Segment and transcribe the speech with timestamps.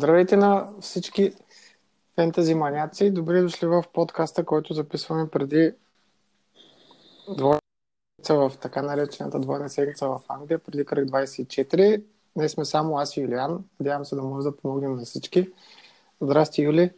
[0.00, 1.32] Здравейте на всички
[2.14, 3.10] фентази маняци.
[3.10, 5.72] Добре дошли в подкаста, който записваме преди
[7.36, 7.60] двойна
[8.28, 12.02] в така наречената двойна седмица в Англия, преди кръг 24.
[12.36, 13.64] Днес сме само аз и Юлиан.
[13.80, 15.48] Надявам се да може да помогнем на всички.
[16.20, 16.90] Здрасти, Юли.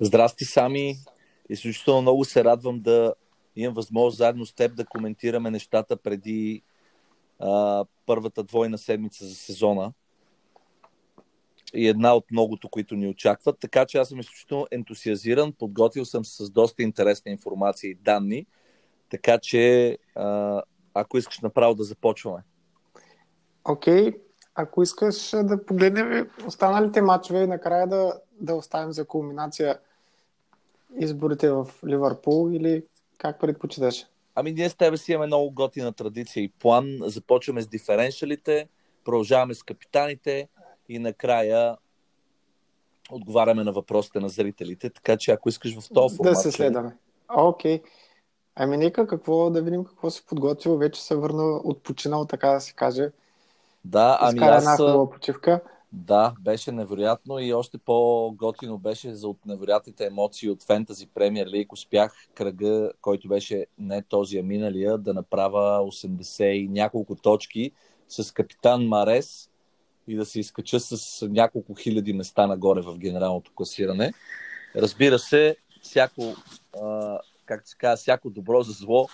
[0.00, 0.96] Здрасти, Сами.
[1.48, 3.14] Изключително много се радвам да
[3.56, 6.62] имам възможност заедно с теб да коментираме нещата преди
[7.38, 9.92] а, първата двойна седмица за сезона
[11.74, 13.58] и една от многото, които ни очакват.
[13.60, 18.46] Така че аз съм изключително ентусиазиран, подготвил съм с доста интересна информация и данни,
[19.10, 20.62] така че а,
[20.94, 22.42] ако искаш направо да започваме.
[23.64, 24.18] Окей, okay.
[24.54, 29.78] ако искаш да погледнем останалите матчове и накрая да, да оставим за кулминация
[30.98, 32.84] изборите в Ливърпул или
[33.18, 34.06] как предпочиташ?
[34.34, 36.98] Ами ние с тебе си имаме много готина традиция и план.
[37.00, 38.68] Започваме с диференшалите,
[39.04, 40.48] продължаваме с капитаните,
[40.88, 41.76] и накрая
[43.10, 46.32] отговаряме на въпросите на зрителите, така че ако искаш в този формат...
[46.32, 46.96] Да се следваме.
[47.36, 47.78] Окей.
[47.78, 47.82] Okay.
[48.60, 50.76] Ами нека какво, да видим какво се подготвил.
[50.76, 53.10] Вече се върна отпочинал, така да се каже.
[53.84, 54.62] Да, ами аз...
[54.62, 55.60] една хубава почивка.
[55.92, 61.72] Да, беше невероятно и още по-готино беше за от невероятните емоции от Fantasy Premier League.
[61.72, 67.72] Успях кръга, който беше не този, а миналия, да направя 80 и няколко точки
[68.08, 69.50] с капитан Марес
[70.08, 74.12] и да се изкача с няколко хиляди места нагоре в генералното класиране.
[74.76, 76.34] Разбира се, всяко,
[76.82, 79.08] а, как се казва, всяко добро за зло.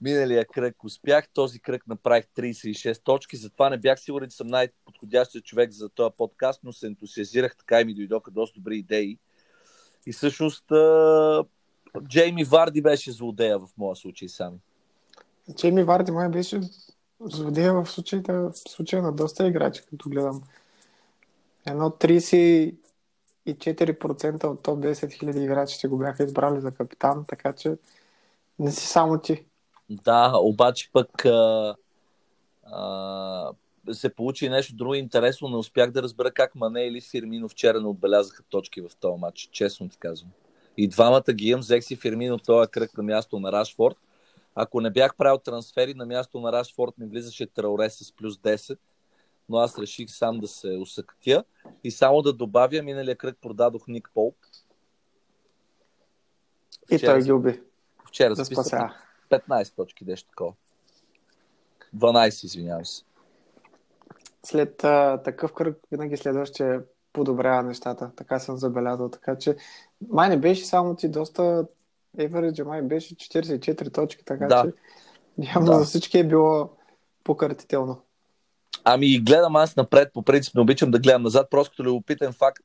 [0.00, 5.42] Миналия кръг успях, този кръг направих 36 точки, затова не бях сигурен, че съм най-подходящия
[5.42, 9.18] човек за този подкаст, но се ентусиазирах, така и ми дойдоха доста добри идеи.
[10.06, 11.44] И всъщност а,
[12.08, 14.58] Джейми Варди беше злодея в моя случай сами.
[15.56, 16.60] Джейми Варди май беше
[17.20, 20.42] злодея в случаите, в случая на доста играчи, като гледам.
[21.66, 27.76] Едно 34% от топ 10 000 играчи ще го бяха избрали за капитан, така че
[28.58, 29.44] не си само ти.
[29.90, 31.74] Да, обаче пък а,
[32.62, 33.52] а,
[33.92, 35.48] се получи нещо друго интересно.
[35.48, 39.48] Не успях да разбера как Мане или Фирмино вчера не отбелязаха точки в този матч,
[39.52, 40.30] честно ти казвам.
[40.76, 43.96] И двамата ги имам, взех си Фирмино в този кръг на място на Рашфорд
[44.54, 48.78] ако не бях правил трансфери, на място на Рашфорд ми влизаше Трауре с плюс 10,
[49.48, 51.44] но аз реших сам да се усъктя.
[51.84, 54.36] И само да добавя, миналия кръг продадох Ник Полп.
[56.90, 57.60] И той ги уби.
[58.08, 58.90] Вчера да спася.
[59.30, 60.52] 15 точки, нещо такова.
[61.96, 63.04] 12, извинявам се.
[64.46, 66.82] След а, такъв кръг винаги следващия
[67.12, 68.10] подобрява нещата.
[68.16, 69.08] Така съм забелязал.
[69.08, 69.56] Така че
[70.08, 71.66] май не беше само ти доста
[72.16, 74.62] Average май беше 44 точки, така да.
[74.64, 74.72] че
[75.54, 75.78] явно да.
[75.78, 76.70] за всички е било
[77.24, 78.02] покъртително.
[78.84, 82.62] Ами гледам аз напред, по принцип не обичам да гледам назад, просто като любопитен факт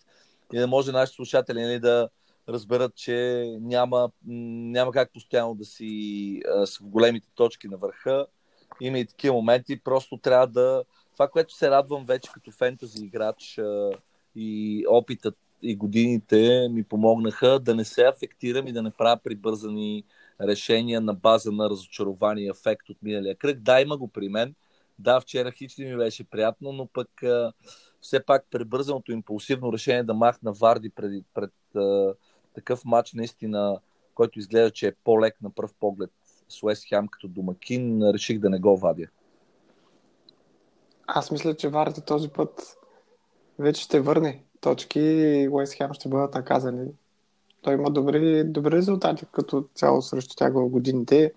[0.53, 2.09] и да може нашите слушатели нали, да
[2.49, 8.25] разберат, че няма, няма как постоянно да си а, с големите точки на върха.
[8.81, 10.83] Има и такива моменти, просто трябва да...
[11.13, 13.91] Това, което се радвам вече като фентази играч а,
[14.35, 20.03] и опитът и годините ми помогнаха да не се афектирам и да не правя прибързани
[20.41, 23.59] решения на база на разочарование ефект от миналия кръг.
[23.59, 24.55] Да, има го при мен.
[24.99, 27.09] Да, вчера хич ми беше приятно, но пък
[28.01, 32.13] все пак прибързаното импулсивно решение да махна Варди пред, пред а,
[32.55, 33.79] такъв матч наистина,
[34.15, 36.11] който изглежда, че е по-лек на пръв поглед
[36.49, 39.07] с Уест Хем като домакин, реших да не го вадя.
[41.07, 42.77] Аз мисля, че Варди този път
[43.59, 46.91] вече ще върне точки и Уест Хем ще бъдат наказани.
[47.61, 51.33] Той има добри, добри резултати като цяло срещу тях в годините.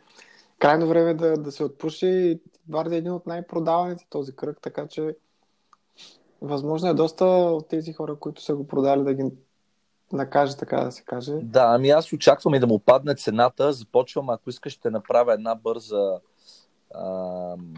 [0.58, 2.40] Крайно време да, да се отпуши.
[2.68, 5.16] Варди е един от най-продаваните този кръг, така че
[6.40, 9.24] възможно е доста от тези хора, които са го продали да ги
[10.12, 11.32] накаже, така да се каже.
[11.42, 13.72] Да, ами аз очаквам и да му падне цената.
[13.72, 16.20] Започвам, ако искаш, ще направя една бърза
[16.94, 17.74] ам,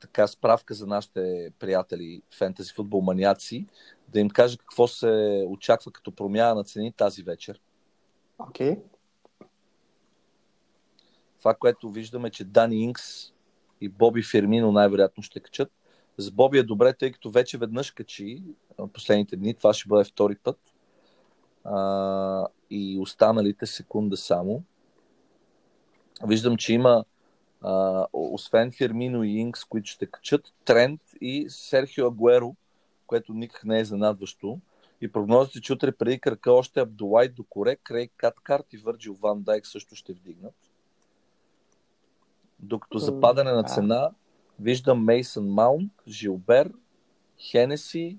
[0.00, 3.66] така справка за нашите приятели фентези футбол маняци
[4.08, 7.60] да им кажа какво се очаква като промяна на цени тази вечер.
[8.38, 8.70] Окей.
[8.70, 8.82] Okay.
[11.38, 13.32] Това, което виждаме, че Дани Инкс
[13.80, 15.72] и Боби Фермино най-вероятно ще качат.
[16.18, 18.42] С Боби е добре, тъй като вече веднъж качи
[18.92, 19.54] последните дни.
[19.54, 20.58] Това ще бъде втори път.
[21.64, 24.62] А, и останалите секунда само.
[26.26, 27.04] Виждам, че има
[27.60, 32.54] а, освен Фермино и Инкс, които ще качат, Тренд и Серхио Агуеро,
[33.06, 34.58] което никак не е занадващо.
[35.00, 39.66] И прогнозите, че утре преди кръка още Абдулай Докоре, Крейг Каткарт и Върджил Ван Дайк
[39.66, 40.54] също ще вдигнат.
[42.58, 44.10] Докато за падане на цена
[44.60, 46.72] виждам Мейсън Маунт, Жилбер,
[47.38, 48.18] Хенеси,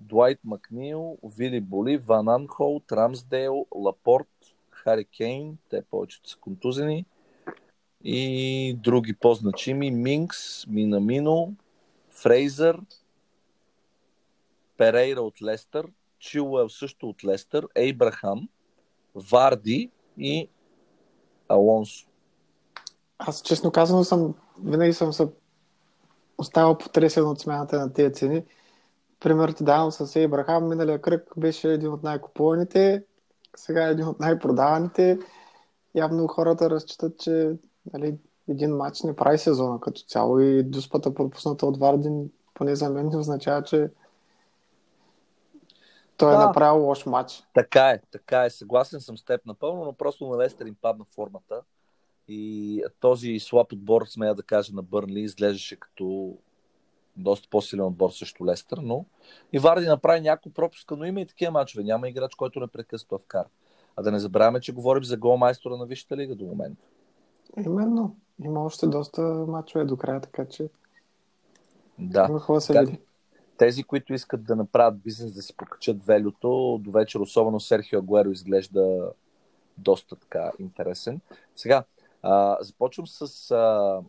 [0.00, 4.28] Дуайт Макнил, Вили Боли, Ван Анхол, Рамсдейл, Лапорт,
[4.70, 7.04] Хари Кейн, те повечето са контузени.
[8.08, 9.90] И други по-значими.
[9.90, 11.54] Минкс, Минамино,
[12.08, 12.80] Фрейзър,
[14.76, 15.86] Перейра от Лестър,
[16.18, 18.48] Чилуел също от Лестър, Ейбрахам,
[19.14, 20.48] Варди и
[21.48, 22.06] Алонсо.
[23.18, 25.28] Аз честно казано съм, винаги съм се
[26.38, 28.44] оставал потресен от смяната на тези цени.
[29.20, 30.68] Пример ти давам с Ейбрахам.
[30.68, 33.04] Миналия кръг беше един от най-купуваните,
[33.56, 35.18] сега е един от най-продаваните.
[35.94, 37.52] Явно хората разчитат, че
[37.92, 38.18] нали,
[38.48, 43.08] един матч не прави сезона като цяло и дуспата пропусната от Вардин поне за мен
[43.08, 43.90] не означава, че
[46.16, 46.42] той е да.
[46.42, 47.42] е направил лош матч.
[47.54, 48.50] Така е, така е.
[48.50, 51.62] Съгласен съм с теб напълно, но просто на Лестер им падна формата.
[52.28, 56.36] И този слаб отбор, смея да кажа, на Бърнли изглеждаше като
[57.16, 59.04] доста по-силен отбор срещу Лестър, но
[59.52, 61.84] и Варди направи няколко пропуска, но има и такива мачове.
[61.84, 63.48] Няма играч, който непрекъснато вкара.
[63.96, 66.84] А да не забравяме, че говорим за гол майстора на Висшата лига до момента.
[67.64, 68.16] Именно.
[68.44, 70.68] Има още доста мачове до края, така че
[71.98, 72.26] да.
[72.28, 72.98] Има се види.
[73.56, 78.30] Тези, които искат да направят бизнес, да си покачат велюто, до вечер, особено Серхио Агуеро
[78.30, 79.10] изглежда
[79.78, 81.20] доста така интересен.
[81.56, 81.84] Сега,
[82.22, 84.00] а, започвам с а,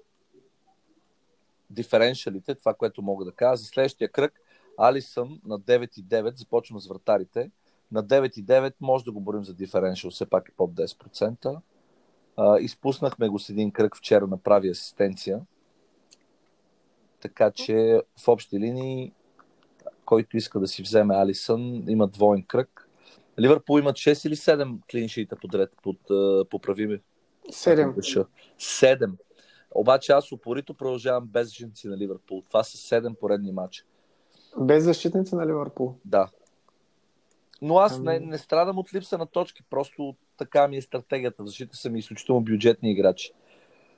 [1.70, 3.56] диференциалите, това, което мога да кажа.
[3.56, 4.34] За следващия кръг,
[4.78, 7.52] Алисън на 9,9, започвам с вратарите.
[7.92, 11.58] На 9,9 може да го борим за диференциал, все пак е под 10%.
[12.38, 15.39] А, изпуснахме го с един кръг вчера, направи асистенция.
[17.22, 19.13] Така че в общи линии,
[20.06, 22.89] който иска да си вземе Алисън, има двоен кръг.
[23.39, 25.98] Ливърпул имат 6 или 7 клиншита подред, под,
[26.50, 27.00] поправи ми.
[27.50, 28.28] 7.
[28.60, 29.12] 7.
[29.72, 32.42] Обаче аз упорито продължавам без защитници на Ливърпул.
[32.42, 33.84] Това са 7 поредни матча.
[34.60, 35.95] Без защитници на Ливърпул?
[36.06, 36.30] Да.
[37.62, 38.06] Но аз ами...
[38.06, 39.63] не, не страдам от липса на точки.
[39.69, 41.44] Просто така ми е стратегията.
[41.44, 43.31] В защита са ми изключително бюджетни играчи.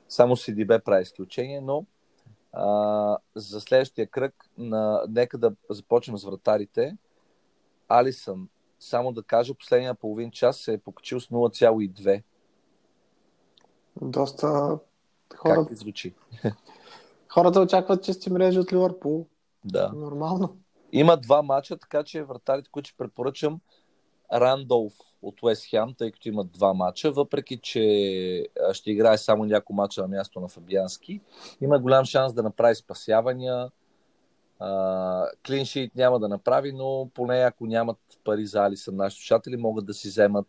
[0.10, 1.86] Само CDB прави изключение, но
[2.54, 5.04] а, за следващия кръг на...
[5.10, 6.98] нека да започнем с вратарите.
[7.90, 8.50] Алисън,
[8.80, 12.24] само да кажа, последния половин час се е покачил с 0,2.
[14.02, 14.80] Доста
[15.36, 15.66] хора...
[15.68, 16.14] Как звучи?
[17.30, 19.28] Хората очакват чести мрежи от Ливърпул.
[19.66, 19.92] Да.
[19.96, 20.58] Нормално.
[20.92, 23.60] Има два мача, така че вратарите, които ще препоръчам,
[24.34, 29.74] Рандолф от Уест Хем, тъй като имат два мача, въпреки че ще играе само няколко
[29.74, 31.22] мача на място на Фабиански,
[31.62, 33.70] има голям шанс да направи спасявания.
[35.48, 39.94] Клиншит няма да направи, но поне ако нямат пари за Алисън, наши слушатели могат да
[39.94, 40.48] си вземат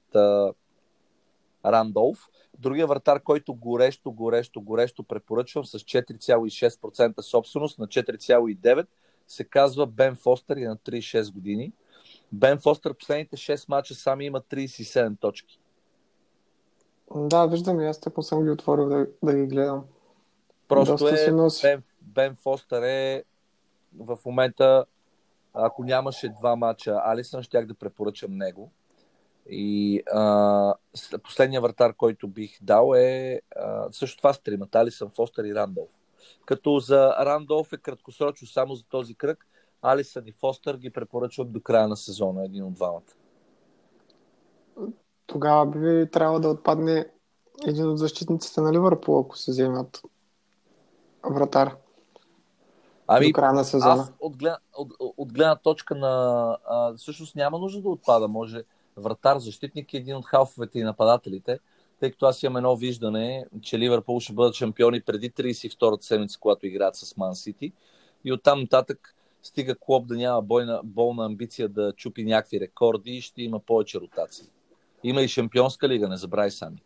[1.65, 2.29] Рандолф.
[2.59, 8.87] Другия вратар, който горещо, горещо, горещо препоръчвам с 4,6% собственост на 4,9%
[9.29, 11.73] се казва Бен Фостер и е на 36 години.
[12.33, 15.61] Бен Фостер последните 6 мача сами има 37 точки.
[17.15, 19.85] Да, виждам и аз тъпо съм ги отворил да, да ги гледам.
[20.69, 21.33] Просто е,
[21.63, 23.25] Бен, Бен Фостер е
[23.99, 24.85] в момента,
[25.55, 28.73] ако нямаше два мача Алисън, щях да препоръчам него.
[29.51, 30.75] И а,
[31.23, 35.91] последният вратар, който бих дал е а, също това с тримата, Алисън, Фостер и Рандолф.
[36.47, 39.47] Като за Рандолф е краткосрочно само за този кръг,
[39.83, 43.13] Алисън и Фостер ги препоръчват до края на сезона, един от двамата.
[45.27, 47.07] Тогава би трябвало да отпадне
[47.67, 50.03] един от защитниците на Ливърпул, ако се вземат
[51.31, 51.77] вратар.
[53.07, 54.03] Ами, до края на сезона.
[54.03, 56.57] Аз от, гледна, от, от гледна точка на...
[56.65, 58.29] А, всъщност няма нужда да отпада.
[58.29, 58.63] Може
[58.97, 61.59] вратар, защитник и един от халфовете и нападателите,
[62.01, 66.67] тъй като аз имам едно виждане, че Ливърпул ще бъдат шампиони преди 32-та седмица, когато
[66.67, 67.73] играят с Ман Сити.
[68.25, 73.21] И оттам нататък стига Клоп да няма бойна, болна амбиция да чупи някакви рекорди и
[73.21, 74.47] ще има повече ротации.
[75.05, 76.83] Има и шампионска лига, не забравяй сами.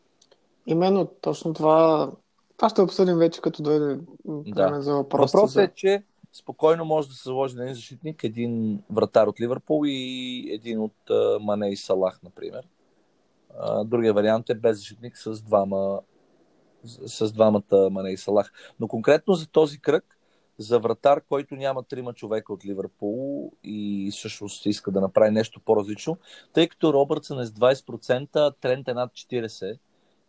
[0.67, 2.13] Именно, точно това,
[2.57, 4.83] това ще обсъдим вече, като дойде да.
[4.83, 5.33] за въпрос.
[5.33, 5.63] Въпросът за...
[5.63, 10.49] е, че спокойно може да се заложи на един защитник, един вратар от Ливърпул и
[10.51, 10.97] един от
[11.41, 12.69] Мане и Салах, например.
[13.85, 16.01] Другия вариант е без защитник с двама
[16.85, 18.53] с двамата Мане и Салах.
[18.81, 20.14] Но конкретно за този кръг,
[20.59, 26.19] за вратар, който няма трима човека от Ливърпул и всъщност иска да направи нещо по-различно,
[26.53, 29.79] тъй като Робъртсън е с 20%, Трент е над 40%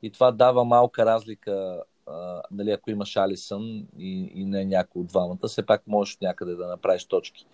[0.01, 5.07] и това дава малка разлика а, нали, ако имаш Алисън и, и не някой от
[5.07, 7.45] двамата, все пак можеш някъде да направиш точки.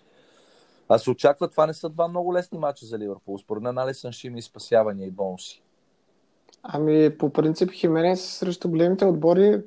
[0.88, 3.38] А се очаква, това не са два много лесни мача за Ливърпул.
[3.38, 5.62] Според мен Алисън ще има и спасявания и бонуси.
[6.62, 9.62] Ами, по принцип, Хименес срещу големите отбори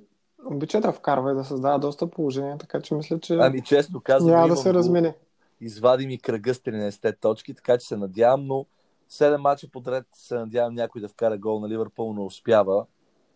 [0.45, 4.31] обича да вкарва и да създава доста положения, така че мисля, че ами, честно казвам,
[4.31, 5.15] няма да се размине.
[5.61, 8.65] извадим и кръга с 13 точки, така че се надявам, но
[9.11, 12.85] 7 мача подред се надявам някой да вкара гол на Ливърпул, не успява.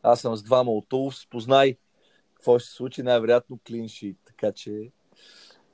[0.03, 1.75] Аз съм с двама от Улфс, познай
[2.39, 4.15] какво ще се случи, най-вероятно клинши.
[4.25, 4.91] Така че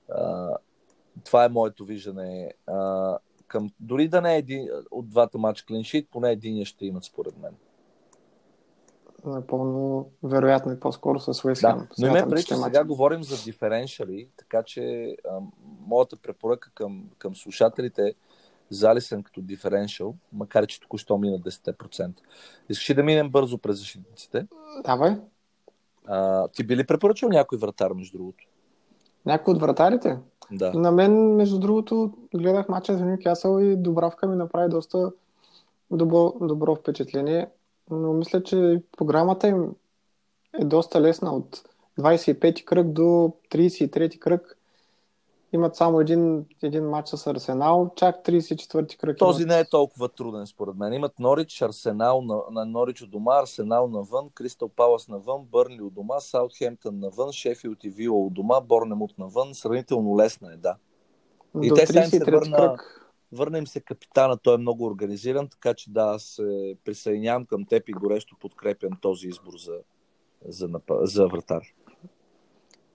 [0.10, 0.50] а,
[1.24, 2.54] това е моето виждане.
[2.68, 7.04] А, към, дори да не е един от двата матча клиншит, поне един ще имат
[7.04, 7.56] според мен.
[9.25, 14.29] Напълно вероятно и по-скоро с Уест да, Но има преди, че сега говорим за диференшали,
[14.38, 15.39] така че а,
[15.88, 18.13] моята препоръка към, към слушателите е
[18.70, 22.12] залисен като диференшал, макар че току-що мина 10%.
[22.70, 24.48] Искаш да минем бързо през защитниците?
[24.86, 25.17] Давай.
[26.08, 28.48] А, ти би ли препоръчал някой вратар, между другото?
[29.25, 30.17] Някой от вратарите?
[30.51, 30.74] Да.
[30.74, 35.12] На мен, между другото, гледах мача за Ньюкасъл и Добравка ми направи доста
[35.91, 37.48] добро, добро впечатление,
[37.92, 39.75] но мисля, че програмата им
[40.60, 41.63] е доста лесна от
[42.00, 44.58] 25 кръг до 33 кръг
[45.56, 49.18] имат само един, един матч с Арсенал, чак 34-ти кръг.
[49.18, 49.56] Този имат...
[49.56, 50.94] не е толкова труден, според мен.
[50.94, 55.94] Имат Норич, Арсенал на, на Норич от дома, Арсенал навън, Кристал Палас навън, Бърнли от
[55.94, 59.54] дома, Саутхемптън навън, Шефилд и Вила от дома, Борнемут навън.
[59.54, 60.75] Сравнително лесна е, да.
[61.63, 63.05] И До те сега се върна, кръг.
[63.32, 67.65] Върна им се капитана, той е много организиран, така че да, аз се присъединявам към
[67.65, 69.79] теб и горещо подкрепям този избор за,
[70.48, 71.62] за, за вратар.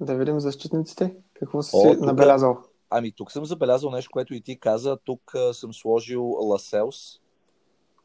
[0.01, 1.17] Да видим защитниците.
[1.35, 2.63] Какво си О, тук, набелязал?
[2.91, 4.97] Ами тук съм забелязал нещо, което и ти каза.
[5.05, 7.21] Тук а, съм сложил Ласелс.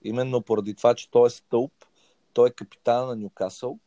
[0.03, 1.71] Именно поради това, че той е стълб.
[2.33, 3.79] Той е капитан на Нюкасъл.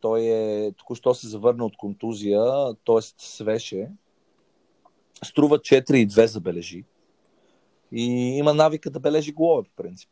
[0.00, 3.00] Той е току-що се завърна от контузия, т.е.
[3.16, 3.90] свеше.
[5.24, 6.84] Струва 4,2 забележи.
[7.92, 8.04] И
[8.38, 10.10] има навика да бележи голове, по принцип.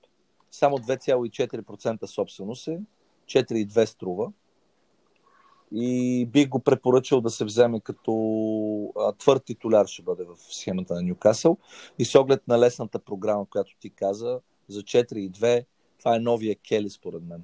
[0.50, 2.80] Само 2,4% собственост е.
[3.26, 4.32] 4,2 струва
[5.72, 10.94] и бих го препоръчал да се вземе като а, твърд титуляр ще бъде в схемата
[10.94, 11.56] на Ньюкасъл.
[11.98, 15.64] И с оглед на лесната програма, която ти каза, за 4 и 2,
[15.98, 17.42] това е новия Кели според мен.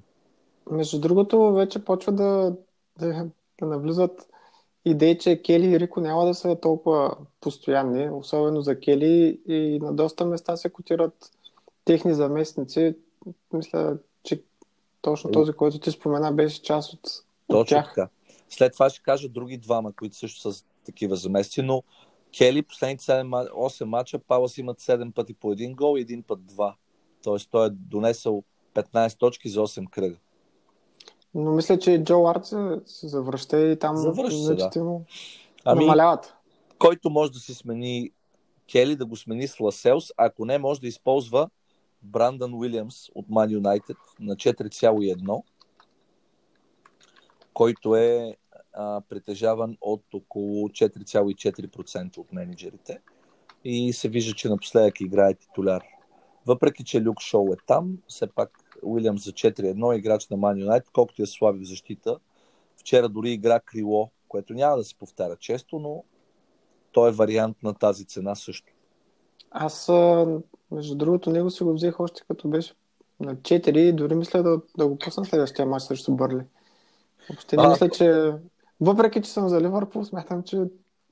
[0.71, 2.57] Между другото, вече почва да,
[2.99, 3.27] да,
[3.61, 4.29] да навлизат
[4.87, 9.93] идеи, че Кели и Рико няма да са толкова постоянни, особено за Кели и на
[9.93, 11.31] доста места се котират
[11.85, 12.95] техни заместници.
[13.53, 14.43] Мисля, че
[15.03, 17.01] точно този, който ти спомена, беше част от,
[17.49, 17.89] Точно от тях.
[17.89, 18.09] така.
[18.49, 21.83] След това ще кажа други двама, които също са такива замести, но
[22.39, 26.47] Кели последните 7, 8 мача, Палас имат 7 пъти по един гол и един път
[26.47, 26.75] два.
[27.25, 28.43] Тоест той е донесъл
[28.75, 30.17] 15 точки за 8 кръга.
[31.37, 35.01] Но мисля, че Джо Арт се, се завръща и там Завръща се, да.
[35.65, 36.35] ами, намаляват.
[36.79, 38.11] Който може да си смени
[38.73, 41.49] Кели, да го смени с Ласелс, ако не, може да използва
[42.03, 45.43] Брандън Уилямс от Man United на 4,1
[47.57, 48.37] който е
[48.73, 53.01] а, притежаван от около 4,4% от менеджерите
[53.65, 55.85] и се вижда, че напоследък играе титуляр.
[56.47, 60.85] Въпреки, че Люк Шоу е там, все пак Уилямс за 4-1 играч на Man United,
[60.93, 62.19] колкото е слаби в защита.
[62.77, 66.05] Вчера дори игра крило, което няма да се повтаря често, но
[66.93, 68.73] той е вариант на тази цена също.
[69.51, 69.91] Аз,
[70.71, 72.75] между другото, него си го взех още като беше
[73.21, 76.43] на 4 дори мисля да, да го пусна следващия мач срещу Бърли.
[77.29, 78.33] Въобще не а, мисля, че
[78.81, 80.57] въпреки, че съм за Ливърпул, смятам, че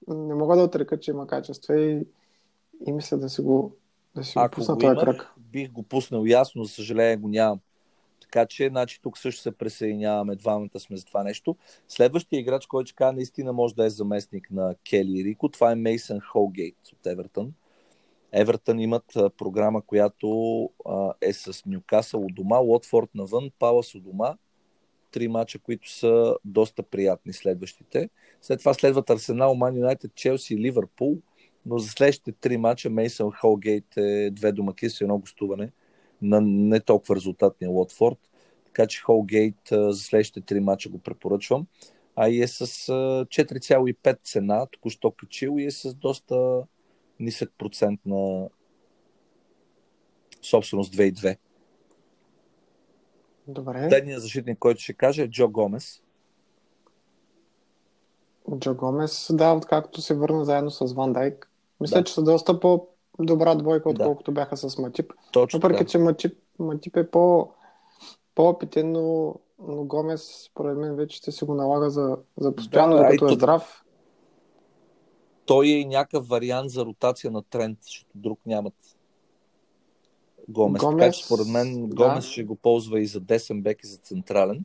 [0.08, 2.06] не мога да отрека, че има качество и,
[2.86, 3.76] и мисля да си го,
[4.16, 5.33] да си го пусна този кръг.
[5.54, 7.60] Бих го пуснал ясно, за съжаление го нямам.
[8.20, 11.56] Така че, значи, тук също се присъединяваме, двамата сме за това нещо.
[11.88, 15.74] Следващия играч, който ще кажа, наистина може да е заместник на Кели Рико, това е
[15.74, 17.52] Мейсън Холгейт от Евертън.
[18.32, 19.04] Евертън имат
[19.38, 20.70] програма, която
[21.20, 24.34] е с Нюкасъл от дома, Лотфорд навън, Палас от дома
[25.14, 28.10] три мача, които са доста приятни следващите.
[28.42, 31.18] След това следват Арсенал, Ман Юнайтед, Челси и Ливърпул,
[31.66, 35.72] но за следващите три мача Мейсън Холгейт е две домакинства и едно гостуване
[36.22, 38.18] на не толкова резултатния Лотфорд.
[38.66, 41.66] Така че Холгейт за следващите три мача го препоръчвам.
[42.16, 46.62] А и е с 4,5 цена, току-що качил и е с доста
[47.20, 48.48] нисък процент на
[50.42, 51.36] собственост 2,2.
[53.48, 53.88] Добре.
[53.88, 56.02] Следният защитник, който ще каже е Джо Гомес.
[58.58, 61.50] Джо Гомес, да, откакто се върна заедно с Ван Дайк.
[61.80, 62.04] Мисля, да.
[62.04, 64.34] че са доста по-добра двойка, отколкото да.
[64.34, 65.12] бяха с Матип.
[65.32, 67.50] Точно Въпреки, че Матип, Матип е по,
[68.34, 69.34] по-опитен, но,
[69.68, 73.34] но Гомес, според мен, вече ще си го налага за, за постоянно, да, докато е
[73.34, 73.84] здрав.
[75.46, 78.74] Той е и някакъв вариант за ротация на тренд, защото друг нямат.
[80.48, 80.82] Гомес.
[80.82, 82.30] Гомес така че според мен Гомес да.
[82.30, 84.64] ще го ползва и за десен бек и за централен.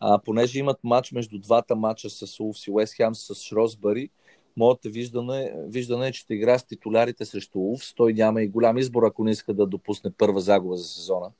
[0.00, 4.10] А, понеже имат матч между двата матча с Улфс и Уест Хем с Шросбъри,
[4.58, 7.94] Моето виждане, виждане е, че ще игра с титулярите срещу Уфс.
[7.94, 11.30] Той няма и голям избор, ако не иска да допусне първа загуба за сезона.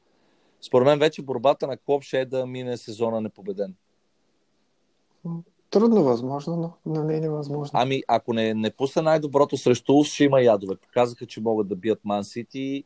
[0.60, 3.74] Според мен вече борбата на Клоп ще е да мине сезона непобеден.
[5.70, 7.80] Трудно възможно, но не е невъзможно.
[7.80, 10.76] Ами, ако не, не пусне най-доброто срещу Уфс, ще има ядове.
[10.76, 12.84] Показаха, че могат да бият Ман Сити.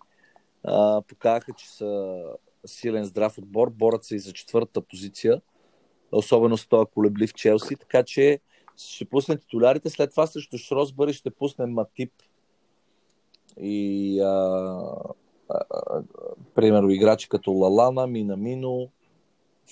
[1.08, 2.22] Показаха, че са
[2.66, 3.70] силен здрав отбор.
[3.70, 5.40] Борят се и за четвъртата позиция.
[6.12, 7.76] Особено с този колеблив Челси.
[7.76, 8.40] Така че
[8.76, 12.12] ще пусне титулярите, след това срещу Шросбъри ще пусне Матип
[13.60, 14.26] и а,
[15.48, 16.02] а, а,
[16.54, 18.88] примерно играчи като Лалана, Минамино,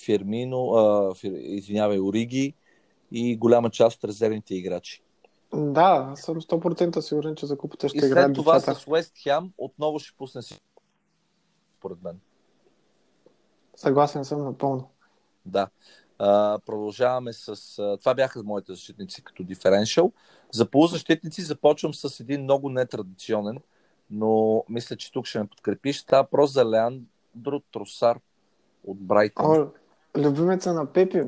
[0.05, 2.53] Фирмино, а, фир, извинявай, Ориги
[3.11, 5.03] и голяма част от резервните играчи.
[5.53, 8.31] Да, съм 100% сигурен, че за купата ще играят.
[8.31, 8.79] И след това децата.
[8.79, 10.61] с Уест Хем отново ще пусне си
[11.77, 12.19] според мен.
[13.75, 14.89] Съгласен съм напълно.
[15.45, 15.67] Да
[16.65, 17.79] продължаваме с...
[17.79, 20.11] А, това бяха моите защитници като диференшъл.
[20.53, 23.57] За полузащитници започвам с един много нетрадиционен,
[24.09, 25.99] но мисля, че тук ще ме подкрепиш.
[25.99, 28.19] Става въпрос за Леандро Тросар
[28.83, 29.71] от Брайтън.
[30.17, 31.23] Любимеца на Пепи.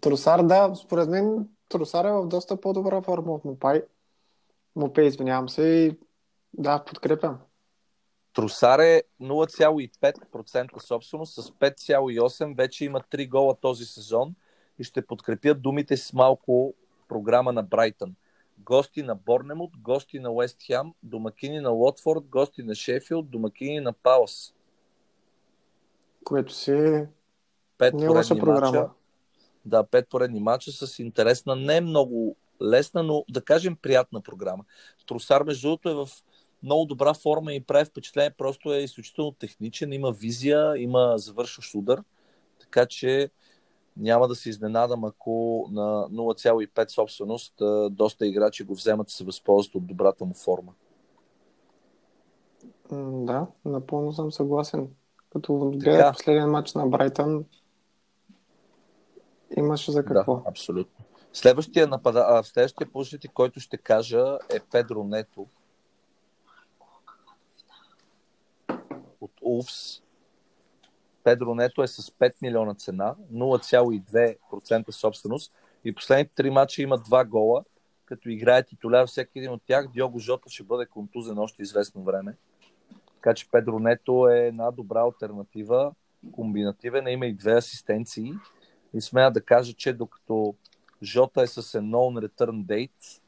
[0.00, 3.82] Тросар, да, според мен Тросар е в доста по-добра форма от Мопай.
[4.76, 5.98] Мопе, извинявам се и
[6.52, 7.38] да, подкрепям.
[8.34, 12.56] Трусар е 0,5% собственост с 5,8%.
[12.56, 14.34] Вече има 3 гола този сезон
[14.78, 16.74] и ще подкрепят думите с малко
[17.08, 18.14] програма на Брайтън.
[18.58, 23.92] Гости на Борнемут, гости на Уест Хем, домакини на Лотфорд, гости на Шефилд, домакини на
[23.92, 24.54] Паус.
[26.24, 27.08] Което си е
[27.78, 28.80] пет не поредни програма.
[28.80, 28.90] Мача.
[29.64, 34.64] Да, пет поредни мача с интересна, не много лесна, но да кажем приятна програма.
[35.06, 36.08] Трусар, между другото, е в
[36.64, 38.30] много добра форма и прави впечатление.
[38.30, 42.02] Просто е изключително техничен, има визия, има завършващ удар.
[42.60, 43.30] Така че
[43.96, 47.54] няма да се изненадам, ако на 0,5 собственост
[47.90, 50.72] доста играчи го вземат и се възползват от добрата му форма.
[53.26, 54.88] Да, напълно съм съгласен.
[55.32, 57.44] Като гледах последния матч на Брайтън,
[59.56, 60.36] имаше за какво.
[60.36, 61.04] Да, абсолютно.
[61.32, 62.42] Следващия, напада...
[62.44, 65.46] следващия позитив, който ще кажа е Педро Нето,
[69.44, 70.02] Улфс.
[71.24, 75.52] Педро Нето е с 5 милиона цена, 0,2% собственост
[75.84, 77.64] и последните три мача има два гола,
[78.04, 79.88] като играе титуляр всеки един от тях.
[79.88, 82.36] Диого Жота ще бъде контузен още известно време.
[83.14, 85.92] Така че Педро Нето е една добра альтернатива,
[86.32, 88.32] комбинативен, има и две асистенции.
[88.94, 90.54] И смея да кажа, че докато
[91.02, 93.20] Жота е с едно return date,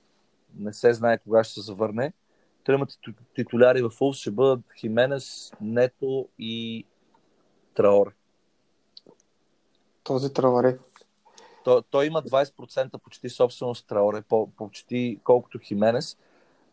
[0.58, 2.12] не се знае кога ще се завърне,
[2.66, 2.94] тримата
[3.34, 6.84] титуляри в Улс ще бъдат Хименес, Нето и
[7.74, 8.10] Траоре.
[10.04, 10.78] Този Траоре.
[11.64, 16.18] Той, той има 20% почти собственост Траоре, по, почти колкото Хименес.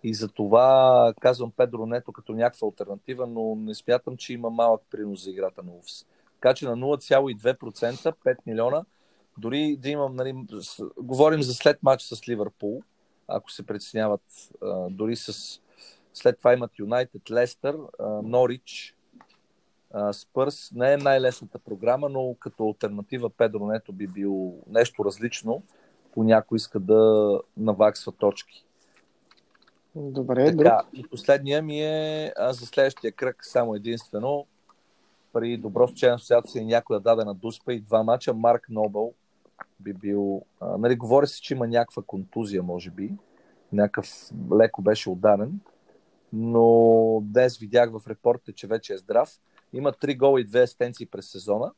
[0.04, 4.82] И за това казвам Педро Нето като някаква альтернатива, но не смятам, че има малък
[4.92, 6.06] принос за играта на Улс.
[6.42, 8.84] Така че на 0,2%, 5 милиона,
[9.38, 10.46] дори да имам, нали,
[10.98, 12.82] говорим за след матч с Ливърпул,
[13.28, 14.22] ако се преценяват
[14.90, 15.60] дори с
[16.14, 17.78] след това имат Юнайтед, Лестър,
[18.24, 18.96] Норич,
[20.12, 20.72] Спърс.
[20.72, 25.64] Не е най-лесната програма, но като альтернатива Педро Нето би бил нещо различно,
[26.10, 28.66] ако някой иска да наваксва точки.
[29.96, 34.46] Добре, така, И последния ми е а, за следващия кръг само единствено
[35.34, 39.14] при добро стечение асоциация и някоя дадена дуспа и два мача, Марк Нобъл
[39.80, 40.42] би бил...
[40.60, 43.12] А, нали, говори се, че има някаква контузия, може би.
[43.72, 44.08] Някакъв
[44.60, 45.60] леко беше ударен
[46.34, 49.40] но днес видях в репорта, че вече е здрав.
[49.74, 51.72] Има 3 гола и 2 асистенции през сезона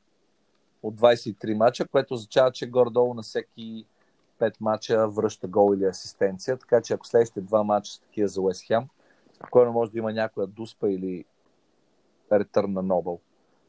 [0.84, 3.86] от 23 мача, което означава, че горе-долу на всеки
[4.39, 6.58] 5 мача връща гол или асистенция.
[6.58, 8.88] Така че ако следващите два мача са такива за Уест Хем,
[9.36, 11.26] спокойно може да има някоя дуспа или
[12.32, 13.20] ретърн на Нобъл.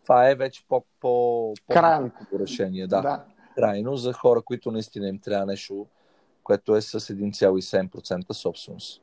[0.03, 1.75] Това е вече по, по, по
[2.38, 2.87] решение.
[2.87, 3.01] Да.
[3.01, 3.25] да.
[3.55, 5.87] Крайно за хора, които наистина им трябва нещо,
[6.42, 9.03] което е с 1,7% собственост.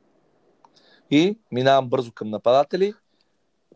[1.14, 2.94] И минавам бързо към нападатели.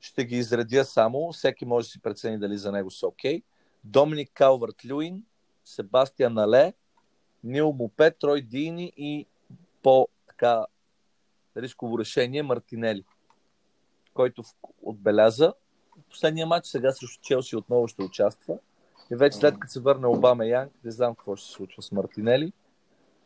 [0.01, 1.33] Ще ги изредя само.
[1.33, 3.39] Всеки може да си прецени дали за него са окей.
[3.39, 3.43] Okay.
[3.85, 5.23] Доминик Калвард Люин,
[5.65, 6.73] Себастиан Але,
[7.45, 9.27] Нил Мопе, Трой Дини и
[9.83, 10.67] по така
[11.57, 13.05] рисково решение Мартинели,
[14.15, 14.43] който
[14.83, 15.55] отбеляза
[16.11, 18.59] последния матч, сега срещу Челси отново ще участва.
[19.13, 21.93] И вече след като се върне Обама Янг, не знам какво ще се случва с
[21.93, 22.53] Мартинели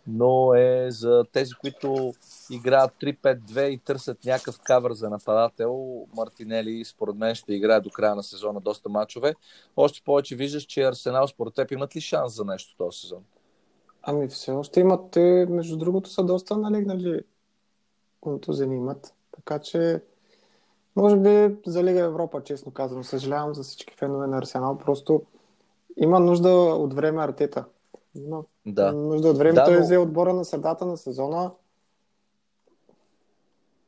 [0.07, 2.13] но е за тези, които
[2.51, 6.07] играят 3-5-2 и търсят някакъв кавър за нападател.
[6.15, 9.35] Мартинели, според мен, ще играе до края на сезона доста мачове.
[9.77, 13.23] Още повече виждаш, че Арсенал според теб имат ли шанс за нещо този сезон?
[14.03, 17.21] Ами все още имат, те между другото са доста налегнали
[18.21, 19.15] контузени имат.
[19.33, 20.03] Така че,
[20.97, 25.23] може би за Лига Европа, честно казвам, съжалявам за всички фенове на Арсенал, просто
[25.97, 27.65] има нужда от време Артета.
[28.15, 28.93] Има Да.
[28.95, 29.53] от време.
[29.53, 31.51] Да, Той но- взе отбора на средата на сезона.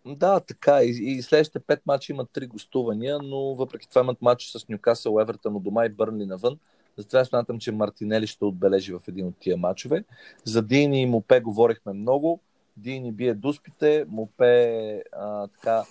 [0.06, 0.82] Да, така.
[0.82, 5.18] И, и следващите пет мача имат три гостувания, но въпреки това имат матч с Нюкасъл,
[5.20, 6.58] Евертън дома и Бърнли навън.
[6.96, 10.04] Затова смятам, че Мартинели ще отбележи в един от тия матчове.
[10.44, 12.40] За Дини и Мопе говорихме много.
[12.76, 15.84] Дини бие дуспите, Мопе а, така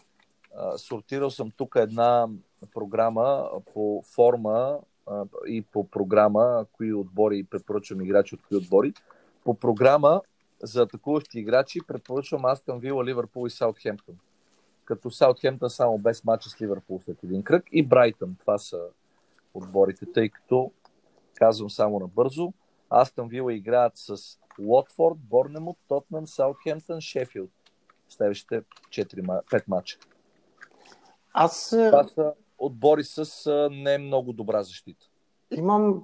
[0.55, 2.27] а, сортирал съм тук една
[2.73, 8.93] програма по форма а, и по програма, кои отбори препоръчвам играчи от кои отбори.
[9.43, 10.21] По програма
[10.63, 14.15] за атакуващи играчи препоръчвам Астън Вила, Ливърпул и Саутхемптън.
[14.85, 18.35] Като Саутхемптън само без мача с Ливърпул след един кръг и Брайтън.
[18.39, 18.79] Това са
[19.53, 20.71] отборите, тъй като
[21.35, 22.53] казвам само набързо.
[22.89, 27.51] Астън Вила играят с Лотфорд, Борнемут, Тотнам, Саутхемптън, Шефилд.
[28.09, 29.97] Следващите 4, 5 мача.
[31.33, 32.33] Аз Това са
[32.65, 35.05] отбори с а, не много добра защита.
[35.51, 36.03] имам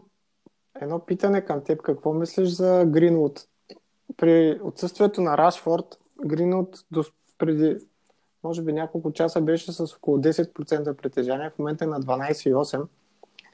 [0.82, 1.82] едно питане към теб.
[1.82, 3.46] Какво мислиш за Гринвуд?
[4.18, 7.04] При отсъствието на Рашфорд, Гринвуд до
[7.38, 7.78] преди
[8.44, 12.88] може би няколко часа беше с около 10% притежание, в момента е на 12,8.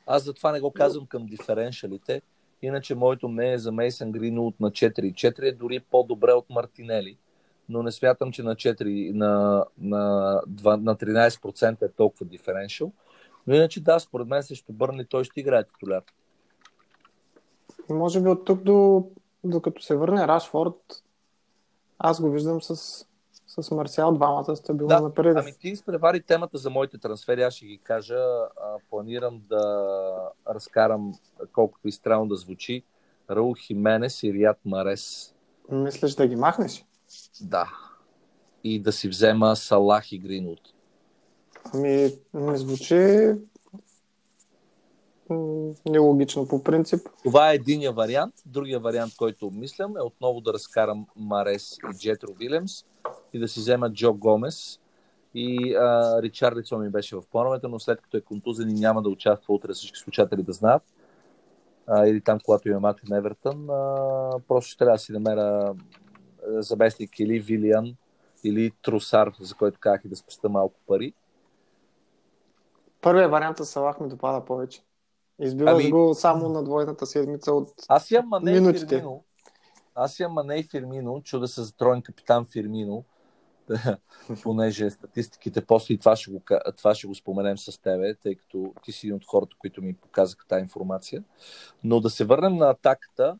[0.08, 2.22] Аз затова не го казвам към диференшалите.
[2.62, 7.18] Иначе моето мнение за Мейсън Гринвуд на 4,4 е дори по-добре от Мартинели.
[7.70, 12.92] Но не смятам, че на, 4, на, на, 2, на 13% е толкова диференшал.
[13.48, 16.02] Но иначе да, според мен срещу Бърнли той ще играе титуляр.
[17.90, 19.08] Може би от тук до,
[19.44, 21.04] докато се върне Рашфорд,
[22.00, 22.76] аз го виждам с,
[23.48, 25.38] с Марсиал, двамата стабилно Да, напред.
[25.38, 28.18] Ами ти изпревари темата за моите трансфери, аз ще ги кажа.
[28.18, 28.50] А,
[28.90, 29.86] планирам да
[30.50, 31.14] разкарам,
[31.54, 32.84] колкото и странно да звучи,
[33.32, 35.36] Раул Хименес и Рият Марес.
[35.72, 36.86] Мислиш да ги махнеш?
[37.42, 37.70] Да.
[38.64, 40.62] И да си взема Салах и Гринвуд.
[41.74, 43.32] Ами, не звучи
[45.90, 47.00] нелогично по принцип.
[47.24, 48.34] Това е единия вариант.
[48.46, 52.86] Другия вариант, който обмислям, е отново да разкарам Марес и Джетро Вилемс
[53.34, 54.80] и да си взема Джо Гомес.
[55.34, 59.10] И а, Ричарлисон ми беше в плановете, но след като е контузен и няма да
[59.10, 60.84] участва утре, всички слушатели да знаят,
[61.88, 65.76] а, или там, когато има матч на Евертън, а, просто ще трябва да си намеря
[66.48, 67.96] заместник или Вилиан,
[68.44, 71.14] или Трусар, за който казах и да спеста малко пари.
[73.02, 74.82] Първият вариант с Салах ми допада повече.
[75.40, 77.70] Избиваш Ами- го само на двойната седмица от...
[77.88, 78.88] Аз имам Мане Минутите.
[78.88, 79.24] Фирмино.
[79.96, 81.22] Аз имам Мане Фирмино.
[81.24, 83.04] Чуда се за троен капитан Фирмино.
[84.44, 86.42] Понеже статистиките, после и това ще, го,
[86.78, 89.94] това ще го споменем с тебе, тъй като ти си един от хората, които ми
[89.94, 91.24] показаха тази информация.
[91.84, 93.38] Но да се върнем на атаката.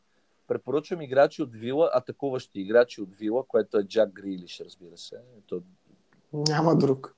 [0.48, 5.16] Препоръчвам играчи от Вила, атакуващи играчи от Вила, което е Джак Грилиш, разбира се.
[5.46, 5.62] То,
[6.32, 7.14] Няма друг.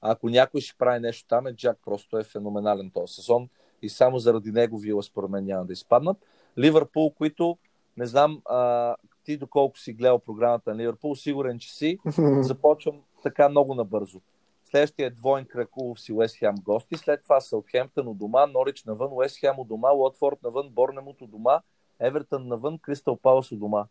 [0.00, 3.48] ако някой ще прави нещо там, е Джак просто е феноменален този сезон
[3.82, 6.16] и само заради него Вила според мен няма да изпаднат.
[6.58, 7.58] Ливърпул, които
[7.96, 11.98] не знам а, ти доколко си гледал програмата на Ливърпул, сигурен, че си.
[12.42, 14.20] Започвам така много набързо.
[14.64, 18.84] Следващия е двоен кръг Улфс и Уест Хем гости, след това Саутхемптън от дома, Норич
[18.84, 21.60] навън, Уест Хем от дома, Лотфорд навън, Борнемут от дома,
[22.00, 23.84] Евертън навън, Кристал Палас от дома.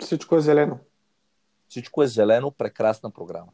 [0.00, 0.78] Всичко е зелено.
[1.68, 3.52] Всичко е зелено, прекрасна програма.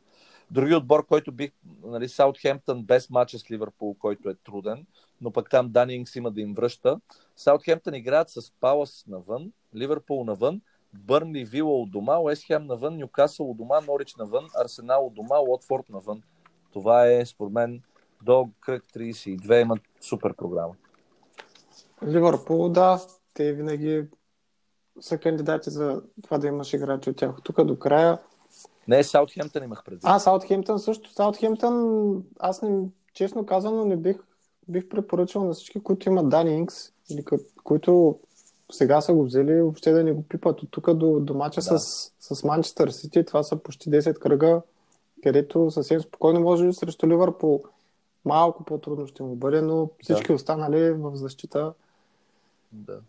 [0.50, 1.52] Други отбор, който бих,
[1.84, 4.86] нали, Саутхемптън без мача с Ливърпул, който е труден,
[5.20, 7.00] но пък там Данингс има да им връща.
[7.36, 10.60] Саутхемптън играят с Палас навън, Ливърпул навън,
[10.94, 15.36] Бърнли Вила от дома, Уест Хем навън, Нюкасъл от дома, Норич навън, Арсенал от дома,
[15.36, 16.22] Лотфорд навън.
[16.72, 17.82] Това е, според мен,
[18.22, 20.74] до кръг 32 имат супер програма.
[22.06, 23.00] Ливърпул, да,
[23.34, 24.04] те винаги
[25.00, 27.30] са кандидати за това да имаш играчи от тях.
[27.42, 28.18] Тук до края.
[28.88, 30.02] Не, Саутхемптън имах предвид.
[30.04, 31.12] А, Саутхемптън също.
[31.12, 34.16] Саутхемптън, аз не, честно казано, не бих,
[34.68, 36.74] бих препоръчал на всички, които имат Дани Инкс,
[37.10, 38.18] или ко- които
[38.72, 41.78] сега са го взели, въобще да не го пипат от тук до, до мача Да.
[41.78, 43.24] с, с Манчестър Сити.
[43.24, 44.62] Това са почти 10 кръга,
[45.22, 47.62] където съвсем спокойно може срещу Ливърпул
[48.24, 51.72] малко по-трудно ще му бъде, но всички останали в защита
[52.74, 53.00] Да.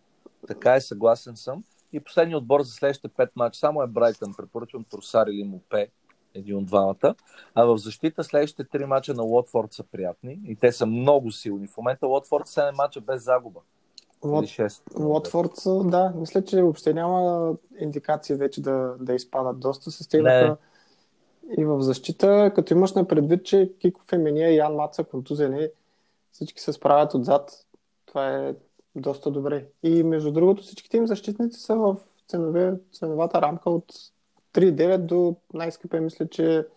[0.47, 1.63] Така е, съгласен съм.
[1.93, 4.33] И последният отбор за следващите пет матча само е Брайтън.
[4.37, 5.89] Препоръчвам Трусар или Мопе,
[6.33, 7.15] един от двамата.
[7.55, 11.67] А в защита следващите три мача на Лотфорд са приятни и те са много силни.
[11.67, 13.59] В момента Лотфорд 7 мача без загуба.
[14.23, 14.99] Лот, Или 6.
[14.99, 15.51] Лотфорд,
[15.89, 19.59] да, мисля, че въобще няма индикации вече да, да изпадат.
[19.59, 20.57] Доста се стигнаха.
[21.57, 25.67] И в защита, като имаш на предвид, че Кико Фемения и Ян Мат са контузени,
[26.31, 27.65] всички се справят отзад.
[28.05, 28.55] Това е
[28.95, 29.67] доста добре.
[29.83, 33.93] И между другото всичките им защитници са в ценове, ценовата рамка от
[34.53, 36.67] 3,9 до най-скъпия, мисля, че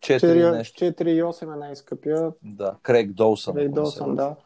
[0.00, 2.32] 4,8 е най-скъпия.
[2.42, 3.54] Да, Крейг Долсън.
[3.54, 4.36] Крейг Долсън, да.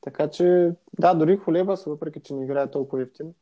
[0.00, 3.34] Така че, да, дори Холеба, въпреки че не играе толкова ефтин,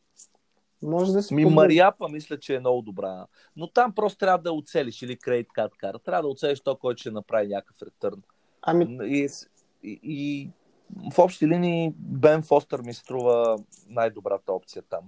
[0.83, 1.35] може да си...
[1.35, 3.27] Ми Мариапа мисля, че е много добра.
[3.57, 5.95] Но там просто трябва да оцелиш или Крейт Каткар.
[6.05, 8.23] Трябва да оцелиш то, който ще направи някакъв ретърн.
[8.63, 8.99] Ами...
[9.03, 9.29] И,
[9.83, 10.51] и, и
[11.13, 15.01] в общи линии Бен Фостър ми струва най-добрата опция там.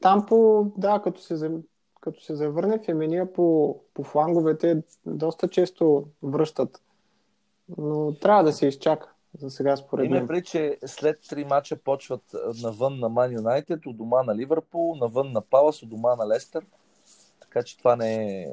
[0.00, 1.50] Там по, да, като се,
[2.00, 6.82] като се завърне Фемения по, по фланговете, доста често връщат.
[7.78, 10.28] Но трябва да се изчака за сега според мен.
[10.30, 12.22] Има че след три мача почват
[12.62, 16.64] навън на Ман Юнайтед, у дома на Ливърпул, навън на Палас, у дома на Лестър.
[17.40, 18.46] Така че това не е...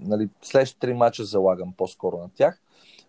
[0.00, 2.62] Нали, следващите три мача залагам по-скоро на тях.